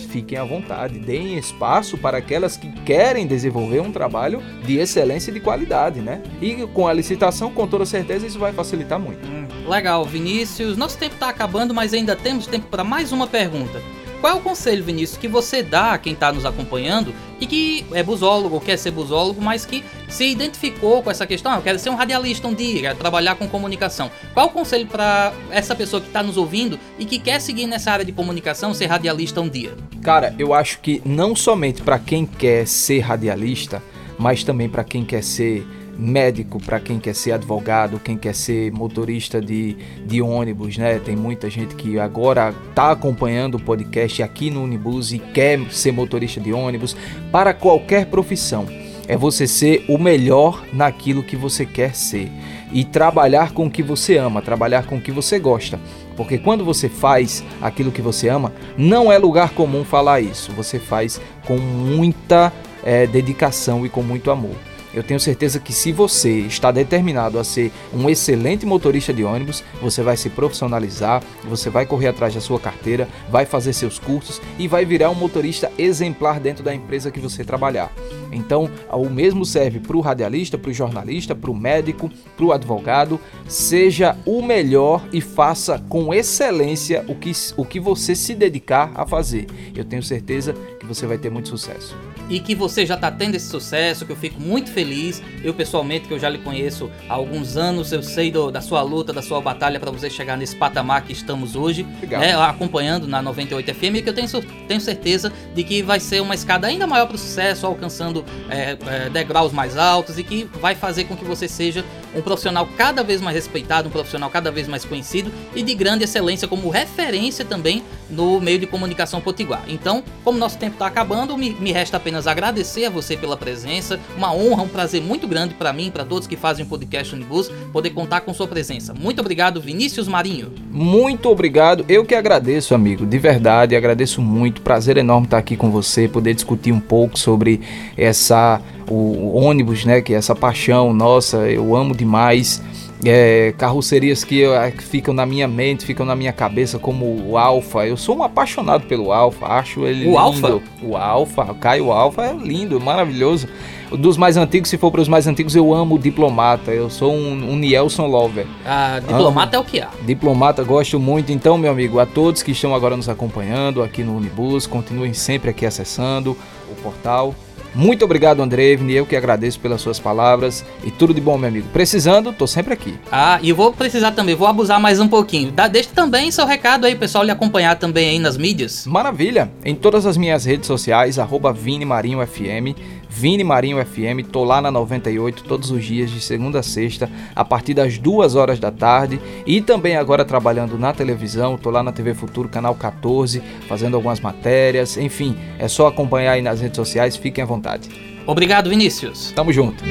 fiquem 0.05 0.39
à 0.39 0.45
vontade, 0.45 0.99
deem 0.99 1.39
espaço 1.39 1.99
para 1.99 2.19
aquelas 2.19 2.57
que 2.57 2.71
querem 2.83 3.27
desenvolver 3.27 3.81
um 3.81 3.93
trabalho 3.93 4.43
de 4.65 4.79
excelência 4.79 5.31
e 5.31 5.35
de 5.35 5.41
qualidade, 5.41 6.01
né? 6.01 6.23
E 6.41 6.67
com 6.69 6.87
a 6.87 6.93
licitação, 6.93 7.53
com 7.53 7.67
toda 7.67 7.85
certeza, 7.85 8.27
isso 8.27 8.39
vai 8.39 8.53
facilitar 8.53 8.99
muito. 8.99 9.27
Legal, 9.69 10.05
Vinícius. 10.05 10.77
Nosso 10.77 10.97
tempo 10.99 11.15
está 11.15 11.29
acabando, 11.29 11.75
mas 11.75 11.93
ainda 11.93 12.17
temos 12.17 12.47
tempo 12.47 12.67
para 12.69 12.83
mais 12.83 13.13
uma 13.13 13.27
pergunta. 13.27 13.81
Qual 14.21 14.33
é 14.33 14.37
o 14.37 14.41
conselho, 14.41 14.83
Vinícius, 14.83 15.17
que 15.17 15.29
você 15.29 15.63
dá 15.63 15.93
a 15.93 15.99
quem 15.99 16.13
está 16.13 16.33
nos 16.33 16.45
acompanhando 16.45 17.15
e 17.41 17.47
que 17.47 17.87
é 17.93 18.03
busólogo, 18.03 18.61
quer 18.61 18.77
ser 18.77 18.91
busólogo, 18.91 19.41
mas 19.41 19.65
que 19.65 19.85
se 20.09 20.25
identificou 20.25 21.05
com 21.05 21.11
essa 21.11 21.25
questão? 21.25 21.53
Ah, 21.53 21.57
eu 21.57 21.63
quero 21.63 21.79
ser 21.79 21.91
um 21.91 21.95
radialista 21.95 22.49
um 22.49 22.55
dia, 22.55 22.81
quero 22.81 22.99
trabalhar 22.99 23.37
com 23.37 23.47
comunicação. 23.47 24.11
Qual 24.35 24.47
o 24.47 24.51
conselho 24.51 24.89
para 24.89 25.33
essa 25.51 25.75
pessoa 25.75 26.01
que 26.01 26.09
está 26.09 26.21
nos 26.21 26.37
ouvindo 26.37 26.81
e 26.99 27.05
que 27.05 27.21
quer 27.21 27.41
seguir 27.41 27.69
nessa 27.69 27.93
área 27.93 28.05
de 28.05 28.11
comunicação, 28.11 28.75
ser 28.75 28.87
radialista 28.87 29.41
um 29.41 29.49
dia? 29.49 29.77
Cara, 30.03 30.35
eu 30.37 30.53
acho 30.53 30.81
que 30.81 31.01
não 31.05 31.37
somente 31.37 31.81
para 31.83 31.99
quem 31.99 32.27
quer 32.27 32.67
ser 32.67 33.01
radialista, 33.01 33.81
mas 34.19 34.43
também 34.43 34.69
para 34.69 34.83
quem 34.83 35.05
quer 35.05 35.23
ser 35.23 35.65
médico 35.99 36.63
para 36.63 36.79
quem 36.79 37.01
quer 37.01 37.15
ser 37.15 37.33
advogado, 37.33 37.99
quem 37.99 38.17
quer 38.17 38.35
ser 38.35 38.71
motorista 38.71 39.41
de, 39.41 39.77
de 40.07 40.23
ônibus, 40.23 40.79
né? 40.79 41.01
Tem 41.01 41.17
muita 41.17 41.51
gente 41.51 41.75
que 41.75 41.99
agora 41.99 42.55
está 42.69 42.93
acompanhando 42.93 43.57
o 43.57 43.61
podcast 43.61 44.23
aqui 44.23 44.49
no 44.51 44.63
Unibus 44.63 45.13
e 45.13 45.19
quer 45.19 45.61
ser 45.71 45.93
motorista 45.93 46.41
de 46.41 46.53
ônibus. 46.53 46.97
Para 47.33 47.53
qualquer 47.53 48.07
profissão, 48.07 48.67
é 49.09 49.17
você 49.17 49.47
ser 49.47 49.85
o 49.89 49.99
melhor 49.99 50.65
naquilo 50.73 51.23
que 51.23 51.35
você 51.35 51.67
quer 51.67 51.95
ser 51.95 52.31
e 52.71 52.85
trabalhar 52.85 53.53
com 53.53 53.67
o 53.67 53.71
que 53.71 53.83
você 53.83 54.19
ama, 54.19 54.43
trabalhar 54.43 54.87
com 54.87 54.97
o 54.97 55.01
que 55.01 55.11
você 55.11 55.39
gosta. 55.39 55.81
Porque 56.15 56.37
quando 56.37 56.65
você 56.65 56.89
faz 56.89 57.43
aquilo 57.61 57.91
que 57.91 58.03
você 58.03 58.29
ama, 58.29 58.53
não 58.77 59.11
é 59.11 59.17
lugar 59.19 59.51
comum 59.51 59.85
falar 59.85 60.21
isso. 60.21 60.53
Você 60.53 60.79
faz 60.79 61.21
com 61.47 61.57
muita 61.57 62.53
é, 62.85 63.07
dedicação 63.07 63.87
e 63.87 63.89
com 63.89 64.03
muito 64.03 64.31
amor. 64.31 64.68
Eu 64.93 65.03
tenho 65.03 65.21
certeza 65.21 65.61
que 65.61 65.73
se 65.73 65.93
você 65.93 66.41
está 66.41 66.71
determinado 66.71 67.39
a 67.39 67.45
ser 67.45 67.71
um 67.93 68.09
excelente 68.09 68.65
motorista 68.65 69.13
de 69.13 69.23
ônibus, 69.23 69.63
você 69.83 70.03
vai 70.03 70.17
se 70.17 70.31
profissionalizar, 70.31 71.23
você 71.45 71.69
vai 71.69 71.85
correr 71.85 72.09
atrás 72.09 72.35
da 72.35 72.41
sua 72.41 72.59
carteira, 72.59 73.09
vai 73.31 73.45
fazer 73.45 73.73
seus 73.73 73.99
cursos 73.99 74.41
e 74.59 74.67
vai 74.67 74.85
virar 74.85 75.11
um 75.11 75.15
motorista 75.15 75.71
exemplar 75.79 76.41
dentro 76.41 76.65
da 76.65 76.75
empresa 76.75 77.11
que 77.11 77.21
você 77.21 77.45
trabalhar. 77.45 77.93
Então, 78.33 78.71
o 78.91 79.09
mesmo 79.09 79.45
serve 79.45 79.79
para 79.79 79.97
o 79.97 80.01
radialista, 80.01 80.57
para 80.57 80.71
o 80.71 80.75
jornalista, 80.75 81.35
para 81.35 81.51
o 81.51 81.57
médico, 81.57 82.11
para 82.37 82.47
o 82.47 82.53
advogado. 82.53 83.21
Seja 83.47 84.17
o 84.25 84.43
melhor 84.43 85.07
e 85.13 85.21
faça 85.21 85.79
com 85.89 86.13
excelência 86.13 87.05
o 87.09 87.15
que, 87.15 87.33
o 87.57 87.65
que 87.65 87.81
você 87.81 88.15
se 88.15 88.35
dedicar 88.35 88.91
a 88.95 89.07
fazer. 89.07 89.47
Eu 89.75 89.85
tenho 89.85 90.03
certeza 90.03 90.55
que 90.79 90.87
você 90.87 91.07
vai 91.07 91.19
ter 91.19 91.31
muito 91.31 91.49
sucesso 91.49 91.97
e 92.29 92.41
que 92.41 92.55
você 92.55 92.85
já 92.85 92.95
está 92.95 93.11
tendo 93.11 93.35
esse 93.35 93.49
sucesso, 93.49 94.05
que 94.05 94.13
eu 94.13 94.17
fico 94.17 94.41
muito 94.41 94.71
feliz. 94.71 95.23
Eu 95.43 95.55
pessoalmente, 95.55 96.07
que 96.07 96.15
eu 96.15 96.19
já 96.19 96.29
lhe 96.29 96.39
conheço 96.39 96.91
há 97.09 97.15
alguns 97.15 97.57
anos, 97.57 97.93
eu 97.93 98.03
sei 98.03 98.31
do, 98.31 98.51
da 98.51 98.61
sua 98.61 98.83
luta, 98.83 99.13
da 99.13 99.23
sua 99.23 99.41
batalha 99.41 99.81
para 99.81 99.91
você 99.91 100.11
chegar 100.11 100.37
nesse 100.37 100.57
patamar 100.57 101.03
que 101.03 101.13
estamos 101.13 101.57
hoje, 101.57 101.87
né, 102.09 102.35
acompanhando 102.35 103.07
na 103.07 103.23
98 103.23 103.75
FM, 103.75 103.83
e 103.97 104.03
que 104.03 104.09
eu 104.09 104.15
tenho, 104.15 104.29
tenho 104.67 104.81
certeza 104.81 105.33
de 105.55 105.65
que 105.65 105.83
vai 105.83 106.01
ser 106.01 106.21
uma 106.21 106.35
escada 106.35 106.67
ainda 106.67 106.87
maior 106.87 107.07
para 107.07 107.17
o 107.17 107.19
sucesso, 107.19 107.67
alcançando 107.67 108.25
é, 108.51 108.77
é, 108.87 109.11
degraus 109.11 109.53
mais 109.53 109.77
altos 109.77 110.19
e 110.19 110.25
que 110.25 110.45
vai 110.61 110.75
fazer 110.75 111.05
com 111.05 111.17
que 111.17 111.25
você 111.25 111.49
seja 111.49 111.85
um 112.15 112.23
profissional 112.23 112.69
cada 112.77 113.03
vez 113.03 113.21
mais 113.21 113.37
respeitado, 113.37 113.89
um 113.89 113.91
profissional 113.91 114.31
cada 114.31 114.51
vez 114.51 114.69
mais 114.69 114.85
conhecido 114.85 115.31
e 115.55 115.63
de 115.63 115.75
grande 115.75 116.05
excelência 116.05 116.49
como 116.49 116.69
referência 116.69 117.45
também 117.45 117.83
no 118.11 118.41
meio 118.41 118.59
de 118.59 118.67
comunicação 118.67 119.21
potiguar. 119.21 119.63
Então, 119.69 120.03
como 120.25 120.39
nosso 120.39 120.59
tempo 120.59 120.75
está 120.75 120.87
acabando, 120.87 121.37
me, 121.37 121.51
me 121.51 121.73
resta 121.73 121.97
apenas 121.97 122.27
agradecer 122.27 122.87
a 122.87 122.91
você 122.91 123.17
pela 123.17 123.37
presença. 123.37 123.99
Uma 124.17 124.33
honra, 124.33 124.63
um 124.63 124.69
prazer 124.69 125.03
muito 125.03 125.27
grande 125.27 125.55
para 125.55 125.73
mim, 125.73 125.91
para 125.91 126.05
todos 126.05 126.27
que 126.27 126.37
fazem 126.37 126.65
o 126.65 126.69
podcast 126.69 127.15
Unibus, 127.15 127.51
poder 127.73 127.91
contar 127.91 128.23
com 128.23 128.33
sua 128.33 128.47
presença. 128.47 128.95
Muito 128.95 129.21
obrigado, 129.21 129.61
Vinícius 129.61 130.09
Marinho. 130.09 130.53
Muito 130.71 131.29
obrigado. 131.29 131.85
Eu 131.89 132.05
que 132.05 132.15
agradeço, 132.15 132.75
amigo. 132.75 133.05
De 133.05 133.19
verdade, 133.19 133.77
agradeço 133.77 134.23
muito. 134.23 134.63
Prazer 134.63 134.97
enorme 134.97 135.27
estar 135.27 135.39
aqui 135.39 135.57
com 135.57 135.71
você, 135.71 136.09
poder 136.09 136.35
discutir 136.35 136.73
um 136.73 136.81
pouco 136.81 137.19
sobre 137.19 137.61
essa 137.97 138.61
o 138.91 139.37
ônibus, 139.37 139.85
né, 139.85 140.01
que 140.01 140.15
é 140.15 140.17
essa 140.17 140.35
paixão 140.35 140.93
nossa. 140.93 141.49
Eu 141.49 141.75
amo 141.75 141.95
demais 141.95 142.63
é, 143.05 143.55
carrocerias 143.57 144.25
que, 144.25 144.45
é, 144.45 144.71
que, 144.71 144.83
ficam 144.83 145.15
na 145.15 145.25
minha 145.25 145.47
mente, 145.47 145.85
ficam 145.85 146.05
na 146.05 146.17
minha 146.17 146.33
cabeça, 146.33 146.79
como 146.79 147.05
o 147.29 147.39
Alfa. 147.39 147.87
Eu 147.87 147.97
sou 147.97 148.17
um 148.17 148.23
apaixonado 148.23 148.87
pelo 148.87 149.13
Alfa, 149.13 149.47
acho 149.47 149.87
ele 149.87 150.07
o 150.07 150.09
lindo. 150.09 150.19
Alfa? 150.19 150.61
O 150.83 150.97
Alfa, 150.97 151.43
o 151.53 151.55
Caio 151.55 151.93
Alfa 151.93 152.23
é 152.27 152.33
lindo, 152.33 152.81
maravilhoso. 152.81 153.49
Dos 153.91 154.19
mais 154.19 154.37
antigos, 154.37 154.69
se 154.69 154.77
for 154.77 154.91
para 154.91 155.01
os 155.01 155.09
mais 155.09 155.27
antigos, 155.27 155.57
eu 155.57 155.73
amo 155.73 155.95
o 155.95 155.99
Diplomata. 155.99 156.73
Eu 156.73 156.91
sou 156.91 157.13
um, 157.13 157.53
um 157.53 157.57
Nielson 157.57 158.07
Lover. 158.07 158.47
Ah, 158.67 159.01
Diplomata 159.01 159.57
amo. 159.57 159.65
é 159.65 159.67
o 159.67 159.71
que 159.71 159.81
há. 159.81 159.89
Diplomata, 160.05 160.63
gosto 160.63 161.01
muito. 161.01 161.33
Então, 161.33 161.57
meu 161.57 161.71
amigo, 161.71 161.99
a 161.99 162.05
todos 162.05 162.43
que 162.43 162.51
estão 162.51 162.75
agora 162.75 162.97
nos 162.97 163.09
acompanhando 163.09 163.83
aqui 163.83 164.03
no 164.03 164.15
Unibus, 164.15 164.67
continuem 164.67 165.15
sempre 165.15 165.49
aqui 165.49 165.65
acessando 165.65 166.37
o 166.71 166.75
portal 166.83 167.35
Muito 167.75 168.05
obrigado, 168.05 168.43
André 168.43 168.73
Evne, 168.73 168.95
eu 168.95 169.07
que 169.07 169.17
agradeço 169.17 169.61
pelas 169.61 169.81
suas 169.81 169.99
palavras 169.99 170.65
e 170.85 170.91
tudo 170.91 171.15
de 171.15 171.21
bom, 171.21 171.37
meu 171.39 171.49
amigo. 171.49 171.69
Precisando, 171.73 172.33
tô 172.33 172.47
sempre 172.47 172.73
aqui. 172.73 172.99
Ah, 173.13 173.39
e 173.43 173.53
vou 173.53 173.73
precisar 173.73 174.13
também, 174.13 174.35
vou 174.35 174.49
abusar 174.49 174.81
mais 174.81 175.01
um 175.01 175.09
pouquinho. 175.09 175.53
Dá, 175.53 175.69
deixa 175.69 175.91
também 175.95 176.31
seu 176.31 176.47
recado 176.47 176.87
aí, 176.87 176.95
pessoal, 176.95 177.25
lhe 177.25 177.31
acompanhar 177.31 177.77
também 177.77 178.11
aí 178.11 178.19
nas 178.19 178.37
mídias. 178.37 178.87
Maravilha! 178.87 179.51
Em 179.65 179.75
todas 179.75 180.07
as 180.07 180.17
minhas 180.17 180.45
redes 180.45 180.67
sociais, 180.67 181.19
arroba 181.19 181.53
Vini 181.53 181.85
Marinho 181.85 182.27
FM, 182.27 182.77
Vini 183.19 183.43
Marinho 183.43 183.85
FM, 183.85 184.25
tô 184.31 184.45
lá 184.45 184.63
na 184.63 184.71
98 184.71 185.43
todos 185.43 185.73
os 185.73 185.85
dias, 185.85 186.09
de 186.09 186.21
segunda 186.21 186.61
a 186.61 186.63
sexta, 186.63 187.11
a 187.35 187.45
partir 187.45 187.75
das 187.75 187.99
duas 187.99 188.37
horas 188.37 188.61
da 188.61 188.71
tarde. 188.71 189.21
E 189.45 189.61
também 189.61 189.97
agora 189.97 190.25
trabalhando 190.25 190.79
na 190.79 190.93
televisão, 190.93 191.59
tô 191.59 191.69
lá 191.69 191.83
na 191.83 191.91
TV 191.91 192.15
Futuro, 192.15 192.49
canal 192.49 192.77
14, 192.77 193.43
fazendo 193.67 193.97
algumas 193.97 194.21
matérias. 194.21 194.97
Enfim, 194.97 195.37
é 195.59 195.67
só 195.67 195.89
acompanhar 195.89 196.35
aí 196.35 196.43
nas 196.43 196.61
redes 196.61 196.77
sociais, 196.77 197.17
fiquem 197.17 197.43
à 197.43 197.47
vontade. 197.47 197.89
Obrigado, 198.25 198.71
Vinícius. 198.71 199.33
Tamo 199.33 199.53
junto. 199.53 199.83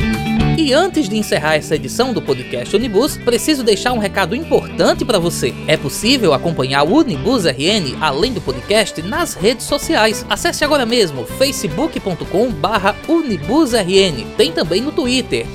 E 0.58 0.74
antes 0.74 1.08
de 1.08 1.16
encerrar 1.16 1.54
essa 1.54 1.76
edição 1.76 2.12
do 2.12 2.20
podcast 2.20 2.76
Unibus, 2.76 3.16
preciso 3.16 3.64
deixar 3.64 3.94
um 3.94 4.00
recado 4.00 4.36
importante 4.36 5.06
para 5.06 5.20
você. 5.20 5.54
É 5.68 5.78
possível 5.78 6.34
acompanhar 6.34 6.82
o 6.82 6.96
Unibus 6.96 7.46
RN, 7.46 7.96
além 8.02 8.34
do 8.34 8.42
podcast, 8.42 9.00
nas 9.04 9.36
redes 9.36 9.68
sociais. 9.68 10.26
Acesse 10.28 10.66
agora 10.66 10.84
mesmo 10.84 11.26
facebook.com/unibusrn. 11.26 14.26
Tem 14.36 14.52
também 14.52 14.82
no 14.82 14.92
Twitter 14.92 15.46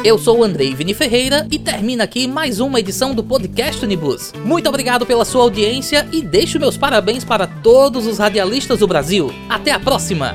Eu 0.06 0.18
sou 0.18 0.40
o 0.40 0.44
Andrei 0.44 0.74
Vini 0.74 0.94
Ferreira 0.94 1.46
e 1.52 1.60
termina 1.60 2.06
aqui 2.06 2.30
mais 2.30 2.62
uma 2.62 2.80
edição 2.80 3.14
do 3.14 3.22
podcast 3.22 3.84
Unibus. 3.84 4.32
Muito 4.46 4.70
obrigado 4.70 5.06
pela 5.06 5.26
sua 5.26 5.42
audiência 5.42 6.08
e 6.14 6.22
deixo 6.22 6.58
meus 6.58 6.78
parabéns 6.78 7.26
para 7.26 7.46
todos 7.46 8.08
os 8.08 8.20
radialistas 8.20 8.80
do 8.80 8.88
Brasil. 8.88 9.34
Até 9.50 9.74
a 9.74 9.80
próxima! 9.80 10.34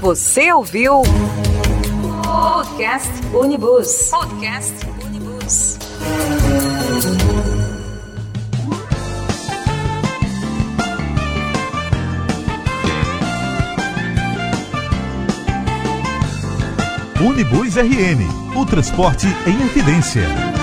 Você 0.00 0.50
ouviu? 0.50 1.02
Podcast 2.58 3.12
Unibus. 3.32 4.10
Podcast 4.10 4.74
Unibus. 5.06 5.78
Unibus 17.20 17.76
RN, 17.76 18.26
o 18.60 18.66
transporte 18.66 19.28
em 19.46 19.62
evidência. 19.64 20.57